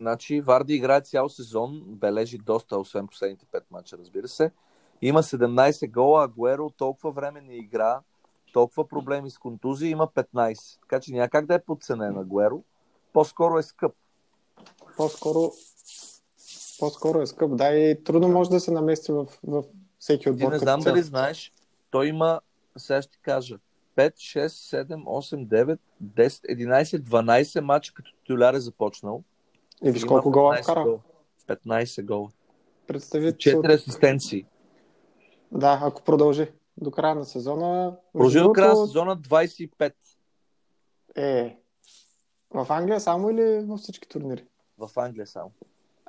[0.00, 4.50] Значи Варди играе цял сезон, бележи доста, освен последните 5 мача, разбира се.
[5.02, 8.00] Има 17 гола, Агуеро толкова време не игра,
[8.52, 10.80] толкова проблеми с контузии, има 15.
[10.80, 12.62] Така че няма как да е подценен Агуеро.
[13.12, 13.92] По-скоро е скъп.
[14.96, 15.52] По-скоро,
[16.78, 19.64] по-скоро е скъп, да, и трудно може да се намести в, в
[19.98, 20.46] всеки отбор.
[20.46, 21.52] Ти не знам дали знаеш,
[21.90, 22.40] той има,
[22.76, 23.58] сега ще ти кажа,
[23.96, 29.22] 5, 6, 7, 8, 9, 10, 11, 12 мача като титуляр е започнал.
[29.84, 30.98] И виж колко гола вкара.
[31.48, 32.28] 15 гола.
[32.86, 34.46] Представи 4 асистенции.
[35.52, 37.96] Да, ако продължи до края на сезона.
[38.12, 39.92] Продължи до края на сезона 25.
[41.16, 41.56] Е,
[42.54, 44.44] в Англия само или във всички турнири?
[44.78, 45.50] В Англия само.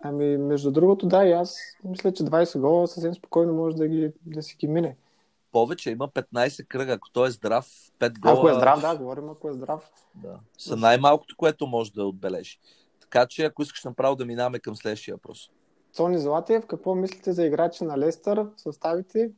[0.06, 4.12] Ами, между другото, да, и аз мисля, че 20 гола съвсем спокойно може да, ги,
[4.26, 4.98] да си ги мине.
[5.54, 6.94] Повече, има 15 кръга.
[6.94, 7.68] Ако той е здрав,
[8.00, 8.34] 5 гола...
[8.34, 9.92] Ако е здрав, да, говорим, ако е здрав.
[10.16, 10.40] Да.
[10.58, 12.60] Са най-малкото, което може да отбележи.
[13.02, 15.52] Така че, ако искаш направо да минаваме към следващия въпрос.
[15.94, 19.32] Цони Златиев, какво мислите за играчи на Лестър, съставите,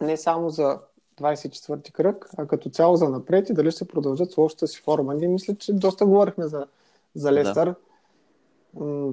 [0.00, 0.80] не само за
[1.20, 5.14] 24-ти кръг, а като цяло за напред и дали ще продължат с лошата си форма.
[5.14, 6.66] Ние мисля, че доста говорихме за,
[7.14, 7.74] за Лестър.
[8.74, 8.84] Да.
[8.84, 9.12] М-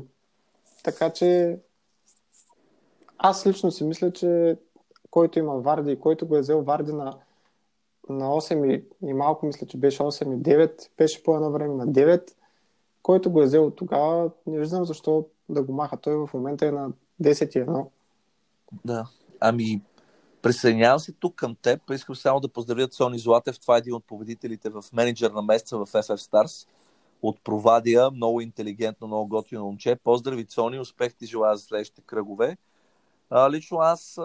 [0.84, 1.60] така че
[3.18, 4.58] аз лично си мисля, че
[5.14, 7.14] който има Варди и който го е взел Варди на,
[8.10, 11.74] на 8 и, и малко, мисля, че беше 8 и 9, беше по едно време
[11.74, 12.32] на 9,
[13.04, 15.98] който го е взел тогава, не виждам защо да го маха.
[15.98, 16.90] Той в момента е на
[17.22, 17.86] 10 и 1.
[18.86, 19.08] Да,
[19.40, 19.82] ами
[20.42, 21.92] присъединявам се тук към теб.
[21.92, 23.60] Искам само да поздравя Сони Златев.
[23.60, 26.68] Това е един от победителите в менеджер на месеца в FF Stars
[27.22, 28.12] от Провадия.
[28.12, 29.96] Много интелигентно, много готино момче.
[29.96, 30.80] Поздрави, Сони.
[30.80, 32.58] Успех ти желая за следващите кръгове.
[33.30, 34.20] А, лично аз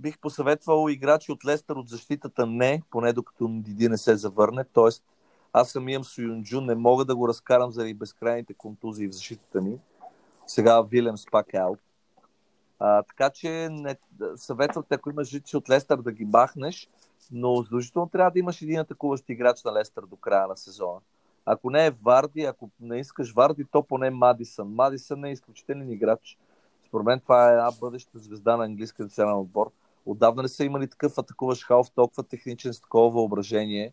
[0.00, 4.64] бих посъветвал играчи от Лестър от защитата не, поне докато Диди не се завърне.
[4.64, 5.04] Тоест,
[5.52, 9.78] аз съм имам Суюнджу, не мога да го разкарам заради безкрайните контузии в защитата ми.
[10.46, 11.80] Сега Вилемс пак е аут.
[12.78, 13.96] А, така че не,
[14.36, 16.88] съветвате, ако имаш жици от Лестър, да ги бахнеш,
[17.32, 21.00] но задължително трябва да имаш един атакуващ играч на Лестър до края на сезона.
[21.46, 24.68] Ако не е Варди, ако не искаш Варди, то поне Мадисън.
[24.68, 26.38] Мадисън е изключителен играч.
[26.86, 29.70] Според мен това е една бъдеща звезда на английския национален отбор.
[30.10, 33.92] Отдавна не са имали такъв атакуващ халф, толкова техничен, с такова въображение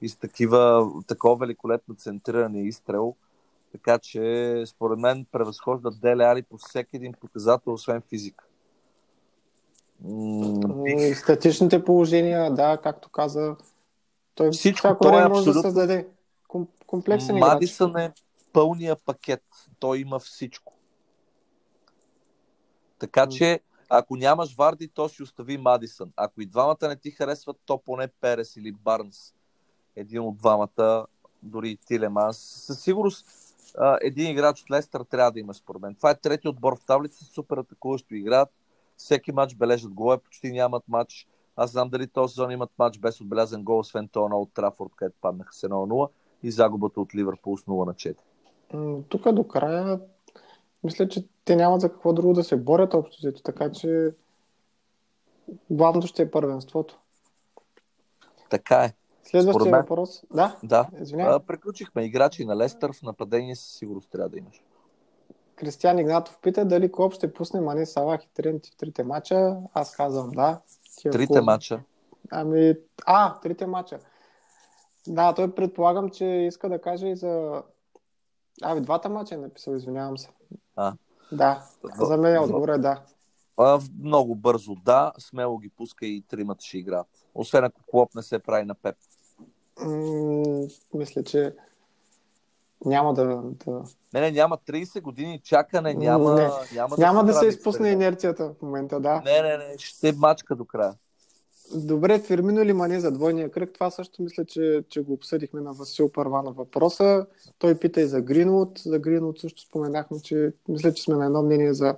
[0.00, 3.14] и с такива, такова великолепно центриране и изстрел.
[3.72, 8.44] Така че, според мен, превъзхожда Деле Али по всеки един показател, освен физика.
[10.86, 13.56] И статичните положения, да, както каза,
[14.34, 15.52] той всичко той е може абсолютно...
[15.52, 16.06] да създаде
[16.86, 18.10] комплексен Мадисън играч.
[18.10, 18.12] е
[18.52, 19.44] пълния пакет.
[19.78, 20.72] Той има всичко.
[22.98, 23.60] Така че,
[23.94, 26.12] ако нямаш Варди, то си остави Мадисън.
[26.16, 29.34] Ако и двамата не ти харесват, то поне Перес или Барнс.
[29.96, 31.06] Един от двамата,
[31.42, 32.38] дори Тилеманс.
[32.38, 33.26] Със сигурност
[34.00, 35.94] един играч от Лестър трябва да има според мен.
[35.94, 38.48] Това е трети отбор в таблица, супер атакуващо играят.
[38.96, 41.28] Всеки матч бележат голове, почти нямат матч.
[41.56, 45.16] Аз знам дали този сезон имат матч без отбелязан гол, освен това от Трафорд, където
[45.20, 46.08] паднаха с 1-0
[46.42, 49.08] и загубата от Ливърпул с 0 на 4.
[49.08, 50.00] Тук до края
[50.84, 54.14] мисля, че те нямат за какво друго да се борят общо взето, така че
[55.70, 56.98] главното ще е първенството.
[58.50, 58.92] Така е.
[59.22, 59.80] Следващия мен...
[59.80, 60.22] въпрос.
[60.34, 60.88] Да, да.
[61.18, 62.04] А, приключихме.
[62.04, 64.62] Играчи на Лестър в нападение със сигурност трябва да имаш.
[65.56, 69.56] Кристиан Игнатов пита дали Клоп ще пусне Мани Салах и Трент в трите мача.
[69.74, 70.60] Аз казвам да.
[70.96, 71.44] Тия трите клуб...
[71.44, 71.82] мача?
[72.30, 72.74] Ами,
[73.06, 73.98] а, трите мача.
[75.06, 77.62] Да, той предполагам, че иска да каже и за...
[78.62, 80.28] Абе, двата мача е написал, извинявам се.
[80.76, 80.92] А.
[81.32, 81.64] Да,
[82.00, 83.02] за мен е отговор е да.
[83.56, 87.06] А, много бързо да, смело ги пуска и тримата ще играят.
[87.34, 88.96] Освен ако Клоп не се прави на Пеп.
[89.80, 91.54] М- мисля, че
[92.84, 93.24] няма да,
[93.66, 93.82] да...
[94.14, 96.50] Не, не, няма 30 години чакане, няма, не.
[96.74, 99.22] няма, няма да, да се изпусне инерцията в момента, да.
[99.24, 100.94] Не, не, не, ще мачка до края.
[101.74, 105.72] Добре, Фирмино или Мане за двойния кръг, това също мисля, че, че го обсъдихме на
[105.72, 107.26] Васил Първа на въпроса.
[107.58, 108.78] Той пита и за Гринвуд.
[108.78, 111.96] За Гринвуд също споменахме, че мисля, че сме на едно мнение за,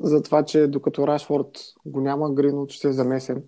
[0.00, 3.44] за това, че докато Рашфорд го няма, Гринвуд ще е замесен.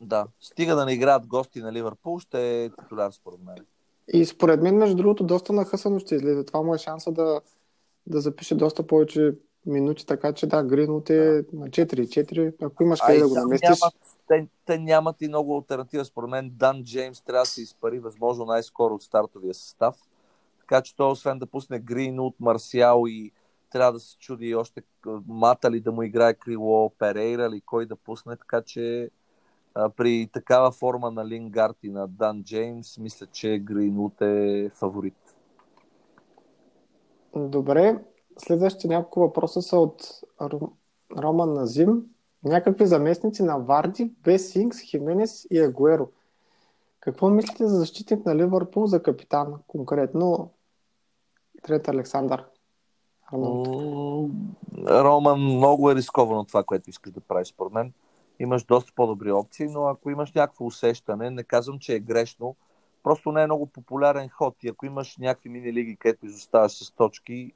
[0.00, 3.56] Да, стига да не играят гости на Ливърпул, ще е титуляр според мен.
[4.12, 6.44] И според мен, между другото, доста нахъсано ще излезе.
[6.44, 7.40] Това му е шанса да,
[8.06, 9.34] да запише доста повече
[9.66, 13.68] минути, така че да, Гринот е на 4-4, ако имаш къде да го наместиш.
[13.68, 13.94] Нямат,
[14.28, 16.04] те, те нямат и много альтернатива.
[16.04, 19.96] Според мен Дан Джеймс трябва да се изпари възможно най-скоро от стартовия състав.
[20.60, 23.32] Така че той, освен да пусне Гринот, Марсиал и
[23.70, 24.82] трябва да се чуди още
[25.28, 29.10] Мата ли да му играе крило, Перейра ли кой да пусне, така че
[29.74, 35.36] а, при такава форма на Лингард и на Дан Джеймс, мисля, че Гринут е фаворит.
[37.36, 37.98] Добре,
[38.38, 40.20] следващите няколко въпроса са от
[41.18, 42.02] Роман Назим.
[42.44, 46.08] Някакви заместници на Варди, без Синкс, Хименес и Агуеро.
[47.00, 49.54] Какво мислите за защитник на Ливърпул за капитан?
[49.66, 50.50] Конкретно
[51.62, 52.44] Трет Александър.
[54.88, 57.92] Роман, много е рисковано това, което искаш да правиш, според мен.
[58.38, 62.56] Имаш доста по-добри опции, но ако имаш някакво усещане, не казвам, че е грешно,
[63.02, 64.54] просто не е много популярен ход.
[64.62, 67.52] И ако имаш някакви мини лиги, където изоставаш с точки,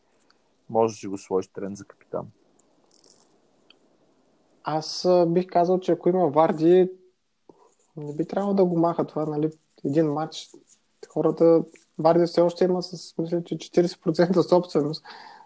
[0.71, 2.27] можеш да си го сложиш тренд за капитан.
[4.65, 6.91] Аз бих казал, че ако има Варди,
[7.97, 9.51] не би трябвало да го маха това, нали?
[9.85, 10.51] Един матч.
[11.09, 11.65] Хората,
[11.99, 15.05] Варди все още има с, мисля, че 40% собственост.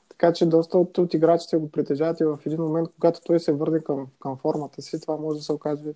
[0.08, 3.52] Така че доста от, от играчите го притежават и в един момент, когато той се
[3.52, 5.94] върне към, към формата си, това може да се окаже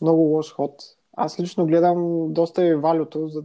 [0.00, 0.82] много лош ход.
[1.16, 3.44] Аз лично гледам доста и валюто, за,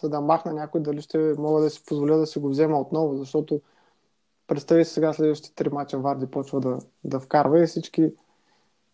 [0.00, 3.16] за да махна някой, дали ще мога да си позволя да си го взема отново,
[3.16, 3.60] защото
[4.52, 8.12] представи си сега следващите три мача Варди почва да, да вкарва и всички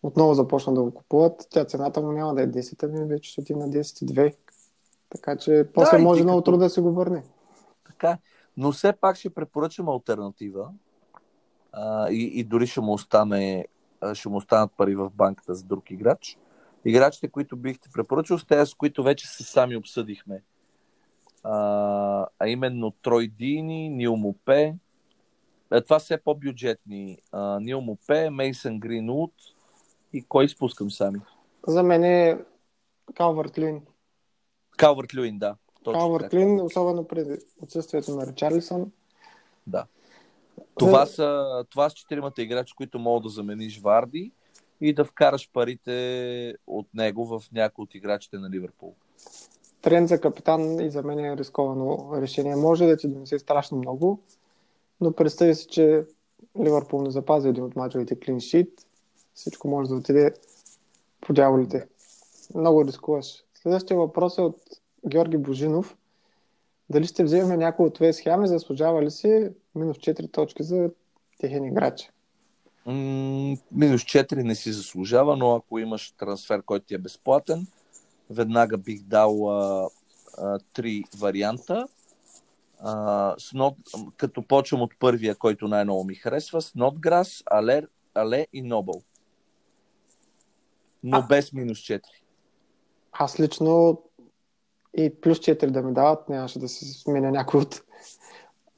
[0.03, 1.47] отново започнат да го купуват.
[1.49, 4.35] Тя цената му няма да е 10, ами вече ще ти на 10,2.
[5.09, 6.51] Така че после да, може много като...
[6.51, 7.23] трудно да се го върне.
[7.87, 8.17] Така.
[8.57, 10.71] Но все пак ще препоръчам альтернатива
[11.71, 13.65] а, и, и дори ще му, остане,
[14.13, 16.37] ще му останат пари в банката за друг играч.
[16.85, 20.41] Играчите, които бихте препоръчал, с тези, с които вече се сами обсъдихме.
[21.43, 24.75] А, а именно Трой Дини, Нил Мопе.
[25.73, 27.17] Е, това са по-бюджетни.
[27.31, 29.33] А, Нил Мопе, Мейсън Гринвуд
[30.13, 31.19] и кой изпускам сами?
[31.67, 32.37] За мен е
[33.15, 33.81] Калвард Лин.
[34.77, 35.55] Калвард Люин, да.
[35.85, 38.91] Калвард Лин, особено преди отсъствието на Ричарлисън.
[39.67, 39.85] Да.
[40.75, 44.31] Това са, това са четиримата играчи, които могат да замениш Варди
[44.81, 48.95] и да вкараш парите от него в някои от играчите на Ливърпул.
[49.81, 52.55] Тренд за капитан и за мен е рисковано решение.
[52.55, 54.23] Може да ти донесе страшно много,
[55.01, 56.05] но представи си, че
[56.59, 58.85] Ливърпул не запази един от мачовете клиншит.
[59.33, 60.33] Всичко може да отиде
[61.21, 61.87] по дяволите.
[62.55, 63.43] Много рискуваш.
[63.53, 64.57] Следващия въпрос е от
[65.07, 65.97] Георги Божинов.
[66.89, 70.89] Дали ще вземем някой от Вест Хем и заслужава ли си минус 4 точки за
[71.39, 72.11] техен играч?
[73.71, 77.67] минус 4 не си заслужава, но ако имаш трансфер, който ти е безплатен,
[78.29, 79.89] веднага бих дал а,
[80.37, 81.87] а, три варианта.
[82.79, 83.75] А, Снот,
[84.17, 89.01] като почвам от първия, който най-много ми харесва, Снотграс, Алер, Але и Нобъл.
[91.03, 92.01] Но а, без минус 4.
[93.11, 94.01] Аз лично
[94.97, 97.83] и плюс 4 да ми дават, нямаше да се сменя някой от,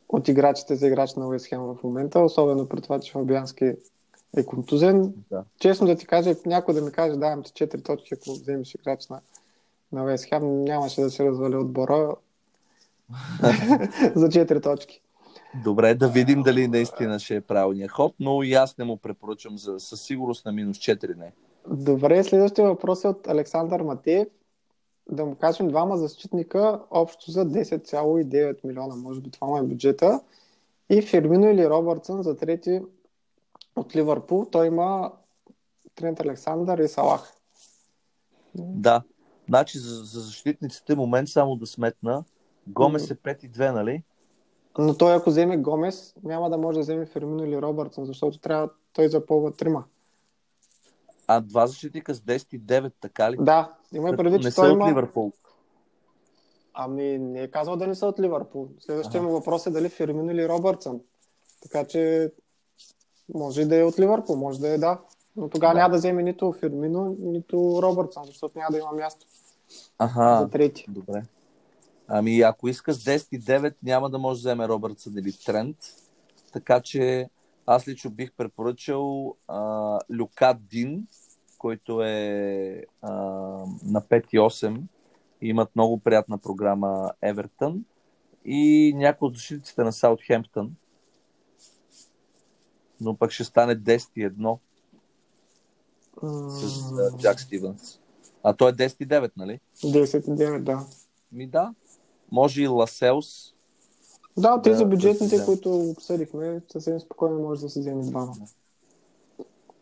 [0.10, 3.74] от играчите за играч на Уест в момента, особено при това, че Фабиански
[4.38, 5.14] е контузен.
[5.30, 5.44] Да.
[5.60, 9.08] Честно да ти кажа, някой да ми каже, давам ти 4 точки, ако вземеш играч
[9.08, 9.22] на,
[9.92, 12.16] на Уест нямаше да се развали отбора
[14.16, 15.02] за 4 точки.
[15.64, 19.58] Добре, да видим дали наистина ще е правилният ход, но и аз не му препоръчам
[19.58, 21.32] за, със сигурност на минус 4 не.
[21.68, 24.28] Добре, следващия въпрос е от Александър Матеев
[25.12, 28.96] да му кажем двама защитника общо за 10,9 милиона.
[28.96, 30.22] Може би това му е бюджета.
[30.90, 32.82] И Фермино или Робъртсън за трети
[33.76, 34.46] от Ливърпул.
[34.52, 35.12] Той има
[35.96, 37.34] Трент Александър и Салах.
[38.56, 39.04] Да.
[39.48, 42.24] Значи за, за защитниците момент само да сметна.
[42.74, 44.04] Гомес е 5 и 2, нали?
[44.78, 48.70] Но той ако вземе Гомес, няма да може да вземе Фермино или Робъртсън, защото трябва
[48.94, 49.84] той запълва трима.
[51.28, 53.38] А два защитника с 10 и 9, така ли?
[53.40, 54.84] Да, има предвид, че той има...
[54.84, 55.32] от Ливърпул.
[56.74, 58.68] Ами не е казал да не са от Ливърпул.
[58.80, 61.00] Следващия му въпрос е дали Фирмино или Робъртсън.
[61.62, 62.32] Така че
[63.34, 65.00] може да е от Ливърпул, може да е да.
[65.36, 65.80] Но тогава да.
[65.80, 69.26] няма да вземе нито Фирмино, нито Робъртсън, защото няма да има място
[70.00, 70.86] Аха, за трети.
[70.90, 71.24] Добре.
[72.14, 75.78] Ами ако иска с 10 и 9, няма да може да вземе Робъртсън или Трент.
[76.54, 77.30] Така че
[77.66, 81.08] аз лично бих препоръчал а, Люка Дин,
[81.58, 83.12] който е а,
[83.84, 84.82] на 5 и 8
[85.42, 87.86] и имат много приятна програма Евертън
[88.46, 90.76] и някои от защитниците на Саутхемптън.
[93.02, 94.58] Но пък ще стане 10 и 1
[96.50, 98.00] с Джак Стивенс.
[98.44, 99.60] А той е 10 и 9, нали?
[99.76, 100.86] 10 и 9, да.
[101.32, 101.74] Ми да.
[102.32, 103.54] Може и Ласелс.
[104.38, 108.04] Да, от тези Да, да бюджетните, се които обсъдихме, съвсем спокойно може да се вземе
[108.04, 108.34] двама.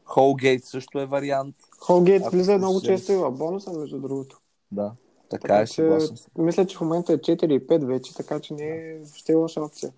[0.05, 1.55] Холгейт също е вариант.
[1.79, 4.39] Холгейт Ако влиза се много често и в бонуса, между другото.
[4.71, 4.91] Да,
[5.29, 8.53] така е, че, съгласен мисля, че в момента е 4 и 5 вече, така че
[8.53, 9.91] не е въобще лоша опция.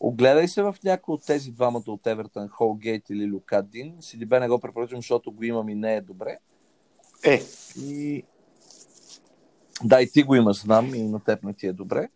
[0.00, 3.96] Огледай се в някой от тези двамата от Евертън, Холгейт или Люкадин.
[4.00, 6.38] Сидибе не го препоръчвам, защото го имам и не е добре.
[7.24, 7.42] Е,
[7.80, 8.24] И...
[9.84, 12.08] Да, и ти го имаш, знам, и на теб не ти е добре.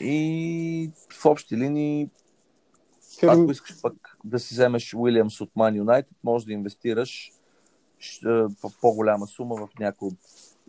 [0.00, 2.08] И в общи линии,
[3.20, 3.30] фирм...
[3.30, 7.32] ако искаш пък да си вземеш Уилямс от Man United, може да инвестираш
[8.80, 10.10] по-голяма сума в някой,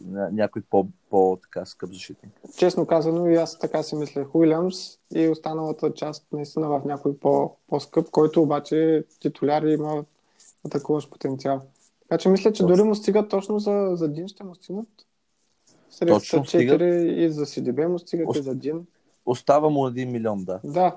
[0.02, 2.32] ня- някой по, по така, скъп защитник.
[2.58, 4.36] честно казано, и аз така си мислех.
[4.36, 10.06] Уилямс и останалата част наистина в някой по, по-скъп, който обаче титуляр има
[10.66, 11.62] атакуващ потенциал.
[12.02, 12.68] Така че мисля, че Точно.
[12.68, 14.88] дори му стигат точно за, за Дин ще му стигнат.
[15.96, 16.82] Средствата Точно, стигат.
[16.82, 18.86] 4 и за CDB му стигат Ост- и за Дин.
[19.26, 20.60] Остава му 1 милион, да.
[20.64, 20.96] Да.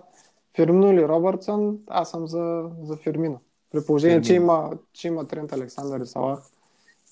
[0.57, 3.41] Фирмино или Робъртсън, аз съм за, за Фирмино.
[3.71, 6.43] При положение, че има, че има Трент Александър и Салах.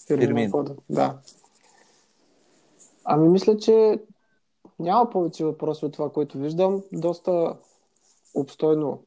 [0.07, 0.27] Фирмино.
[0.27, 0.51] Фирмино.
[0.53, 0.77] хода.
[0.91, 1.19] Да.
[3.05, 4.01] Ами мисля, че
[4.79, 6.83] няма повече въпроси от това, което виждам.
[6.93, 7.57] Доста
[8.35, 9.03] обстойно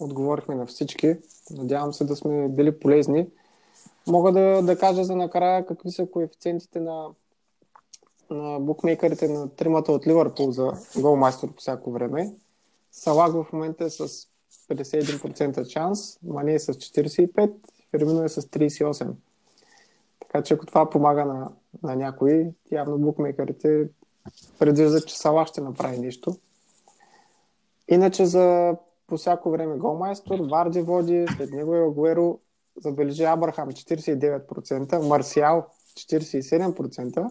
[0.00, 1.16] отговорихме на всички.
[1.50, 3.26] Надявам се да сме били полезни.
[4.06, 7.06] Мога да, да кажа за накрая какви са коефициентите на,
[8.30, 12.32] на букмейкерите на тримата от Ливърпул за голмайстор по всяко време.
[12.92, 14.08] Салак в момента е с
[14.70, 17.52] 51% шанс, Мане е с 45%,
[17.90, 19.10] Фермино е с 38%.
[20.20, 21.50] Така че ако това помага на,
[21.82, 23.88] на някой, явно букмейкерите
[24.58, 26.36] предвиждат, че Салах ще направи нещо.
[27.88, 32.38] Иначе за по всяко време голмайстор, Варди води, след него е Агуеро,
[32.76, 35.66] забележи Абрахам 49%, Марсиал
[35.96, 37.30] 47%,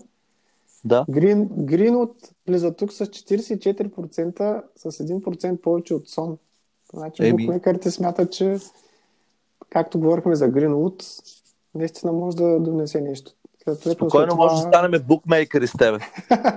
[0.85, 1.05] Да.
[1.09, 2.15] Грин, Гринвуд
[2.47, 6.37] влиза тук с 44%, с 1% повече от Сон.
[6.93, 7.45] Значи Еми.
[7.45, 8.57] букмекерите смятат, че
[9.69, 11.03] както говорихме за Гринвуд,
[11.75, 13.31] наистина може да донесе нещо.
[13.63, 15.99] Съответно, Спокойно след може да станем букмейкъри с тебе.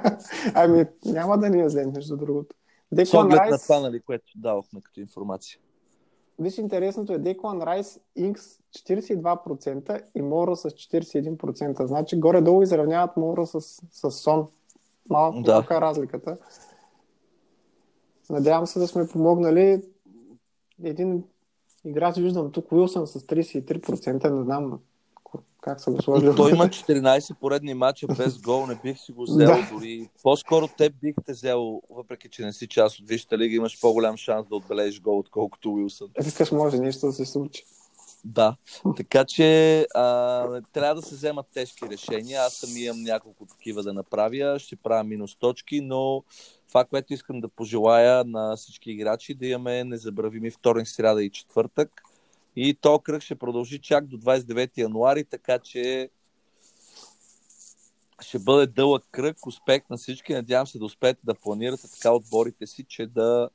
[0.55, 2.57] ами, няма да ни я вземе, между другото.
[2.93, 5.59] С Деклан оглед на Райс, това, нали, което давахме като информация.
[6.39, 8.43] Виж интересното е Деклан Райс, Инкс
[8.75, 11.85] 42% и Мора с 41%.
[11.85, 13.61] Значи горе-долу изравняват Мора с,
[13.91, 14.49] с Сон.
[15.11, 15.55] Малко, Да.
[15.55, 16.37] малка е разликата.
[18.31, 19.83] Надявам се да сме помогнали.
[20.85, 21.25] Един
[21.85, 24.81] играч виждам тук Уилсън с 33%, не знам
[25.67, 26.37] как са го сложили.
[26.37, 29.69] Той има 14 поредни мача без гол, не бих си го взел Да.
[29.73, 30.09] дори.
[30.23, 34.17] По-скоро те бих те взел, въпреки че не си част от Висшата лига, имаш по-голям
[34.17, 36.09] шанс да отбележиш гол, отколкото Уилсън.
[36.21, 37.65] Викаш, може нещо да се случи.
[38.25, 38.57] Да,
[38.97, 42.41] така че а, трябва да се вземат тежки решения.
[42.41, 44.59] Аз съм имам няколко такива да направя.
[44.59, 46.25] Ще правя минус точки, но
[46.69, 52.03] това, което искам да пожелая на всички играчи, да имаме незабравими вторник, сряда и четвъртък.
[52.57, 56.11] И то кръг ще продължи чак до 29 януари, така че
[58.21, 59.47] ще бъде дълъг кръг.
[59.47, 60.35] Успех на всички.
[60.35, 63.49] Надявам се да успеете да планирате така отборите си, че да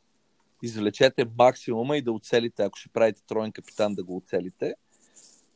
[0.64, 4.76] извлечете максимума и да оцелите, ако ще правите троен капитан, да го оцелите.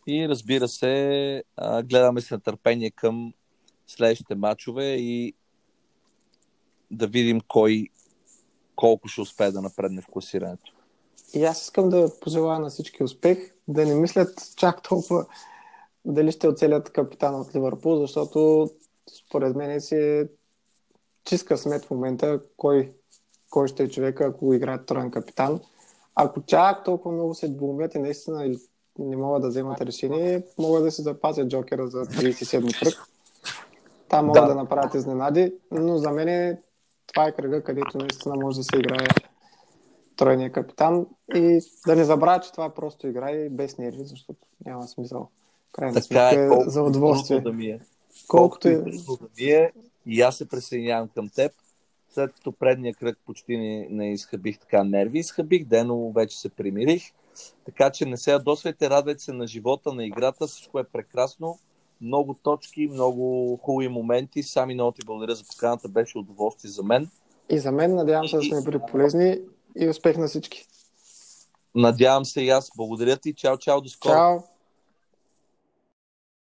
[0.08, 1.44] И разбира се,
[1.84, 3.34] гледаме с нетърпение към
[3.88, 5.34] следващите матчове и
[6.92, 7.88] да видим кой
[8.76, 10.75] колко ще успее да напредне в класирането.
[11.34, 15.26] И аз искам да пожелая на всички успех, да не мислят чак толкова
[16.06, 18.70] дали ще оцелят капитана от Ливърпул, защото
[19.26, 20.28] според мен си е
[21.24, 22.94] чист късмет в момента кой,
[23.50, 25.60] кой ще е човека, ако играе троен капитан.
[26.16, 28.56] Ако чак толкова много се двумят и наистина
[29.00, 32.94] не могат да вземат решение, могат да си запазят Джокера за 37 кръг.
[34.10, 34.48] Там могат да.
[34.48, 34.54] Да.
[34.54, 36.62] да направят изненади, но за мен е,
[37.08, 39.08] това е кръга, където наистина може да се играе
[40.16, 41.06] тройния капитан
[41.36, 45.30] и да не забравя, че това е просто игра и без нерви, защото няма смисъл.
[45.72, 47.42] Крайна Така е, е колкото за удоволствие.
[47.42, 47.80] да ми е.
[48.28, 48.78] Колкото и е...
[48.78, 48.84] да
[49.40, 49.72] ми е,
[50.06, 51.52] и аз се присъединявам към теб.
[52.10, 56.50] След като предния кръг почти не, не изхъбих така нерви, изхъбих ден, но вече се
[56.50, 57.04] примирих.
[57.66, 61.60] Така че не се ядосвайте, радвайте се на живота, на играта, всичко е прекрасно.
[62.02, 64.44] Много точки, много хубави моменти.
[64.44, 67.10] Сами много ти благодаря за поканата, беше удоволствие за мен.
[67.50, 69.40] И за мен, надявам се да сме били полезни
[69.80, 70.68] и успех на всички.
[71.76, 72.70] Надявам се и аз.
[72.78, 73.34] Благодаря ти.
[73.34, 74.14] Чао, чао, до скоро.
[74.14, 74.55] Чао!